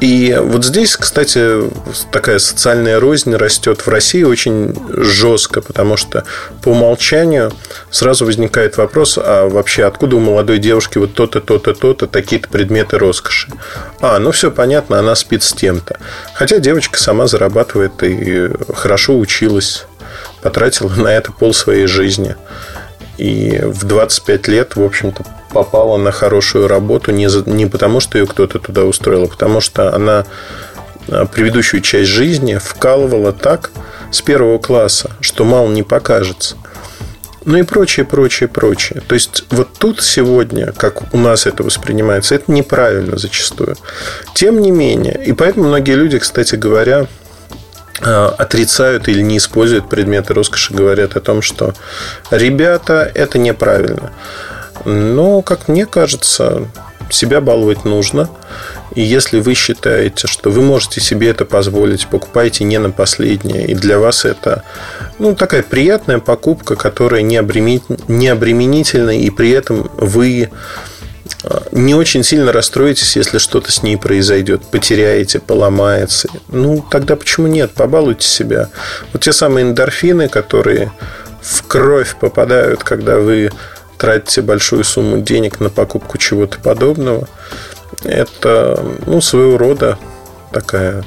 И 0.00 0.34
вот 0.40 0.64
здесь, 0.64 0.96
кстати, 0.96 1.70
такая 2.10 2.38
социальная 2.38 2.98
рознь 2.98 3.34
растет 3.34 3.82
в 3.82 3.88
России 3.88 4.22
очень 4.22 4.74
жестко, 4.88 5.60
потому 5.60 5.98
что 5.98 6.24
по 6.62 6.70
умолчанию 6.70 7.52
сразу 7.90 8.24
возникает 8.24 8.78
вопрос, 8.78 9.18
а 9.22 9.46
вообще 9.46 9.84
откуда 9.84 10.16
у 10.16 10.20
молодой 10.20 10.58
девушки 10.58 10.96
вот 10.96 11.12
то-то, 11.12 11.42
то-то, 11.42 11.74
то-то, 11.74 12.06
такие-то 12.06 12.48
предметы 12.48 12.98
роскоши? 12.98 13.52
А, 14.00 14.18
ну 14.18 14.32
все 14.32 14.50
понятно, 14.50 14.98
она 14.98 15.14
спит 15.14 15.42
с 15.42 15.52
тем-то. 15.52 15.98
Хотя 16.32 16.60
девочка 16.60 16.98
сама 16.98 17.26
зарабатывает 17.26 18.02
и 18.02 18.50
хорошо 18.74 19.18
училась, 19.18 19.84
потратила 20.40 20.88
на 20.88 21.08
это 21.08 21.30
пол 21.30 21.52
своей 21.52 21.86
жизни. 21.86 22.36
И 23.18 23.60
в 23.62 23.84
25 23.84 24.48
лет, 24.48 24.76
в 24.76 24.82
общем-то, 24.82 25.26
попала 25.52 25.96
на 25.96 26.12
хорошую 26.12 26.68
работу 26.68 27.10
не, 27.12 27.28
за, 27.28 27.48
не 27.48 27.66
потому, 27.66 28.00
что 28.00 28.18
ее 28.18 28.26
кто-то 28.26 28.58
туда 28.58 28.84
устроил, 28.84 29.24
а 29.24 29.28
потому 29.28 29.60
что 29.60 29.94
она 29.94 30.24
а, 31.08 31.26
предыдущую 31.26 31.80
часть 31.80 32.10
жизни 32.10 32.56
вкалывала 32.56 33.32
так 33.32 33.70
с 34.10 34.20
первого 34.22 34.58
класса, 34.58 35.10
что 35.20 35.44
мало 35.44 35.68
не 35.70 35.82
покажется. 35.82 36.56
ну 37.44 37.58
и 37.58 37.62
прочее, 37.62 38.04
прочее, 38.04 38.48
прочее. 38.48 39.02
То 39.06 39.14
есть 39.14 39.44
вот 39.50 39.68
тут 39.78 40.02
сегодня, 40.02 40.72
как 40.72 41.14
у 41.14 41.18
нас 41.18 41.46
это 41.46 41.62
воспринимается, 41.62 42.34
это 42.34 42.52
неправильно 42.52 43.18
зачастую. 43.18 43.76
Тем 44.34 44.60
не 44.60 44.70
менее, 44.70 45.20
и 45.24 45.32
поэтому 45.32 45.68
многие 45.68 45.94
люди, 45.94 46.18
кстати 46.18 46.54
говоря, 46.56 47.06
э, 48.02 48.30
отрицают 48.38 49.08
или 49.08 49.22
не 49.22 49.38
используют 49.38 49.88
предметы 49.88 50.34
роскоши, 50.34 50.74
говорят 50.74 51.16
о 51.16 51.20
том, 51.20 51.42
что 51.42 51.74
ребята, 52.30 53.10
это 53.14 53.38
неправильно. 53.38 54.12
Но, 54.84 55.42
как 55.42 55.68
мне 55.68 55.86
кажется, 55.86 56.68
себя 57.12 57.40
баловать 57.40 57.84
нужно. 57.84 58.30
И 58.94 59.02
если 59.02 59.40
вы 59.40 59.54
считаете, 59.54 60.26
что 60.26 60.50
вы 60.50 60.62
можете 60.62 61.00
себе 61.00 61.30
это 61.30 61.44
позволить, 61.44 62.06
покупайте 62.06 62.64
не 62.64 62.78
на 62.78 62.90
последнее, 62.90 63.66
и 63.66 63.74
для 63.74 63.98
вас 63.98 64.24
это 64.24 64.64
ну, 65.18 65.34
такая 65.34 65.62
приятная 65.62 66.18
покупка, 66.18 66.74
которая 66.74 67.22
не, 67.22 67.36
обременительна, 67.36 69.16
и 69.16 69.30
при 69.30 69.50
этом 69.50 69.90
вы 69.96 70.50
а, 71.44 71.62
не 71.70 71.94
очень 71.94 72.24
сильно 72.24 72.52
расстроитесь, 72.52 73.16
если 73.16 73.38
что-то 73.38 73.70
с 73.70 73.82
ней 73.82 73.96
произойдет, 73.96 74.62
потеряете, 74.62 75.38
поломается. 75.38 76.28
Ну, 76.48 76.84
тогда 76.90 77.14
почему 77.14 77.46
нет? 77.46 77.70
Побалуйте 77.72 78.26
себя. 78.26 78.70
Вот 79.12 79.22
те 79.22 79.32
самые 79.32 79.66
эндорфины, 79.66 80.28
которые 80.28 80.90
в 81.42 81.62
кровь 81.66 82.16
попадают, 82.20 82.82
когда 82.82 83.18
вы 83.18 83.50
тратите 84.00 84.40
большую 84.40 84.82
сумму 84.82 85.18
денег 85.18 85.60
на 85.60 85.68
покупку 85.68 86.16
чего-то 86.16 86.58
подобного, 86.58 87.28
это 88.02 88.82
ну, 89.06 89.20
своего 89.20 89.58
рода 89.58 89.98
такая 90.52 91.04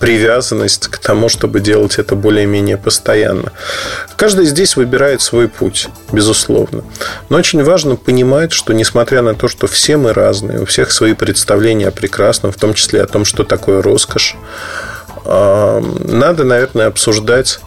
привязанность 0.00 0.88
к 0.88 0.98
тому, 0.98 1.28
чтобы 1.28 1.60
делать 1.60 1.98
это 1.98 2.16
более-менее 2.16 2.76
постоянно. 2.76 3.52
Каждый 4.16 4.46
здесь 4.46 4.74
выбирает 4.74 5.20
свой 5.20 5.46
путь, 5.46 5.88
безусловно. 6.10 6.82
Но 7.28 7.36
очень 7.36 7.62
важно 7.62 7.94
понимать, 7.96 8.50
что 8.50 8.72
несмотря 8.72 9.22
на 9.22 9.34
то, 9.34 9.46
что 9.46 9.68
все 9.68 9.96
мы 9.96 10.12
разные, 10.12 10.60
у 10.60 10.64
всех 10.64 10.90
свои 10.90 11.12
представления 11.12 11.88
о 11.88 11.92
прекрасном, 11.92 12.50
в 12.50 12.56
том 12.56 12.74
числе 12.74 13.02
о 13.02 13.06
том, 13.06 13.24
что 13.24 13.44
такое 13.44 13.80
роскошь, 13.80 14.36
надо, 15.24 16.44
наверное, 16.44 16.86
обсуждать 16.88 17.60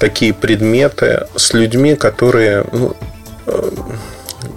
такие 0.00 0.34
предметы 0.34 1.26
с 1.36 1.52
людьми, 1.52 1.94
которые 1.94 2.64
ну, 2.72 2.96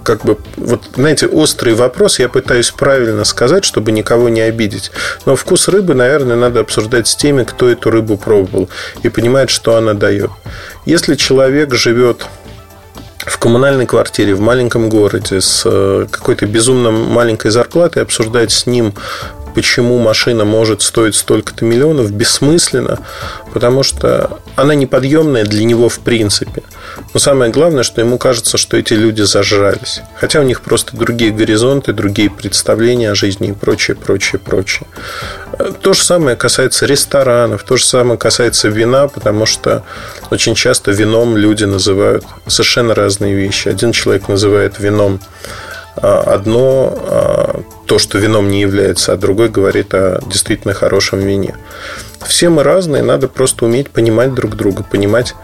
как 0.04 0.24
бы, 0.24 0.38
вот, 0.56 0.82
знаете, 0.94 1.26
острый 1.26 1.74
вопрос, 1.74 2.18
я 2.18 2.28
пытаюсь 2.28 2.70
правильно 2.70 3.24
сказать, 3.24 3.64
чтобы 3.64 3.90
никого 3.90 4.28
не 4.28 4.42
обидеть. 4.42 4.92
Но 5.26 5.34
вкус 5.34 5.68
рыбы, 5.68 5.94
наверное, 5.94 6.36
надо 6.36 6.60
обсуждать 6.60 7.08
с 7.08 7.16
теми, 7.16 7.44
кто 7.44 7.68
эту 7.68 7.90
рыбу 7.90 8.16
пробовал 8.16 8.68
и 9.02 9.08
понимает, 9.08 9.50
что 9.50 9.76
она 9.76 9.94
дает. 9.94 10.30
Если 10.86 11.14
человек 11.14 11.74
живет 11.74 12.26
в 13.18 13.38
коммунальной 13.38 13.86
квартире 13.86 14.34
в 14.34 14.40
маленьком 14.40 14.90
городе 14.90 15.40
с 15.40 15.62
э, 15.64 16.06
какой-то 16.10 16.46
безумно 16.46 16.90
маленькой 16.90 17.50
зарплатой, 17.50 18.02
обсуждать 18.02 18.52
с 18.52 18.66
ним 18.66 18.94
почему 19.54 19.98
машина 19.98 20.44
может 20.44 20.82
стоить 20.82 21.14
столько-то 21.14 21.64
миллионов, 21.64 22.10
бессмысленно, 22.10 22.98
потому 23.52 23.82
что 23.82 24.40
она 24.56 24.74
неподъемная 24.74 25.44
для 25.44 25.64
него 25.64 25.88
в 25.88 26.00
принципе. 26.00 26.62
Но 27.14 27.20
самое 27.20 27.52
главное, 27.52 27.84
что 27.84 28.00
ему 28.00 28.18
кажется, 28.18 28.58
что 28.58 28.76
эти 28.76 28.92
люди 28.94 29.22
зажрались. 29.22 30.02
Хотя 30.16 30.40
у 30.40 30.42
них 30.42 30.60
просто 30.62 30.96
другие 30.96 31.30
горизонты, 31.30 31.92
другие 31.92 32.28
представления 32.28 33.12
о 33.12 33.14
жизни 33.14 33.50
и 33.50 33.52
прочее, 33.52 33.96
прочее, 33.96 34.40
прочее. 34.40 34.88
То 35.80 35.92
же 35.92 36.02
самое 36.02 36.36
касается 36.36 36.86
ресторанов, 36.86 37.62
то 37.62 37.76
же 37.76 37.84
самое 37.84 38.18
касается 38.18 38.68
вина, 38.68 39.06
потому 39.06 39.46
что 39.46 39.84
очень 40.30 40.56
часто 40.56 40.90
вином 40.90 41.36
люди 41.36 41.62
называют 41.62 42.24
совершенно 42.48 42.94
разные 42.96 43.34
вещи. 43.34 43.68
Один 43.68 43.92
человек 43.92 44.26
называет 44.26 44.80
вином 44.80 45.20
а, 45.96 46.22
одно 46.22 46.92
а, 46.96 47.62
то, 47.86 48.00
что 48.00 48.18
вином 48.18 48.48
не 48.48 48.60
является, 48.62 49.12
а 49.12 49.16
другой 49.16 49.48
говорит 49.48 49.94
о 49.94 50.20
действительно 50.26 50.74
хорошем 50.74 51.20
вине. 51.20 51.54
Все 52.26 52.48
мы 52.48 52.64
разные, 52.64 53.02
надо 53.02 53.28
просто 53.28 53.66
уметь 53.66 53.90
понимать 53.90 54.34
друг 54.34 54.56
друга, 54.56 54.82
понимать, 54.82 55.34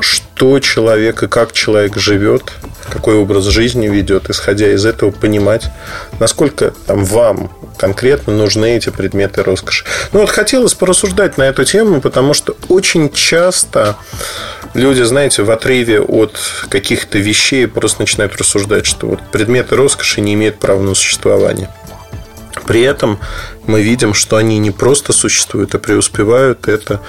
что 0.00 0.58
человек 0.60 1.22
и 1.22 1.28
как 1.28 1.52
человек 1.52 1.96
живет, 1.96 2.52
какой 2.90 3.16
образ 3.16 3.44
жизни 3.44 3.88
ведет, 3.88 4.30
исходя 4.30 4.72
из 4.72 4.84
этого 4.84 5.10
понимать, 5.10 5.70
насколько 6.18 6.72
там 6.86 7.04
вам 7.04 7.50
конкретно 7.76 8.36
нужны 8.36 8.76
эти 8.76 8.90
предметы 8.90 9.42
роскоши. 9.42 9.84
Ну 10.12 10.20
вот 10.20 10.30
хотелось 10.30 10.74
порассуждать 10.74 11.38
на 11.38 11.44
эту 11.44 11.64
тему, 11.64 12.00
потому 12.00 12.34
что 12.34 12.56
очень 12.68 13.10
часто 13.10 13.96
люди, 14.74 15.02
знаете, 15.02 15.42
в 15.42 15.50
отрыве 15.50 16.00
от 16.00 16.38
каких-то 16.68 17.18
вещей 17.18 17.66
просто 17.66 18.02
начинают 18.02 18.36
рассуждать, 18.36 18.86
что 18.86 19.06
вот 19.06 19.20
предметы 19.32 19.76
роскоши 19.76 20.20
не 20.20 20.34
имеют 20.34 20.58
права 20.58 20.82
на 20.82 20.94
существование. 20.94 21.70
При 22.66 22.82
этом 22.82 23.18
мы 23.66 23.82
видим, 23.82 24.14
что 24.14 24.36
они 24.36 24.58
не 24.58 24.70
просто 24.70 25.12
существуют, 25.12 25.74
а 25.74 25.78
преуспевают. 25.78 26.68
Это 26.68 27.00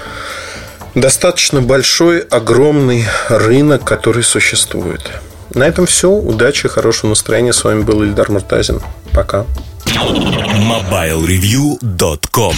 достаточно 0.94 1.62
большой, 1.62 2.20
огромный 2.20 3.04
рынок, 3.28 3.84
который 3.84 4.22
существует. 4.22 5.10
На 5.54 5.64
этом 5.64 5.86
все. 5.86 6.10
Удачи, 6.10 6.68
хорошего 6.68 7.10
настроения. 7.10 7.52
С 7.52 7.64
вами 7.64 7.82
был 7.82 8.02
Ильдар 8.02 8.30
Муртазин. 8.30 8.80
Пока. 9.12 9.44
MobileReview.com 9.86 12.50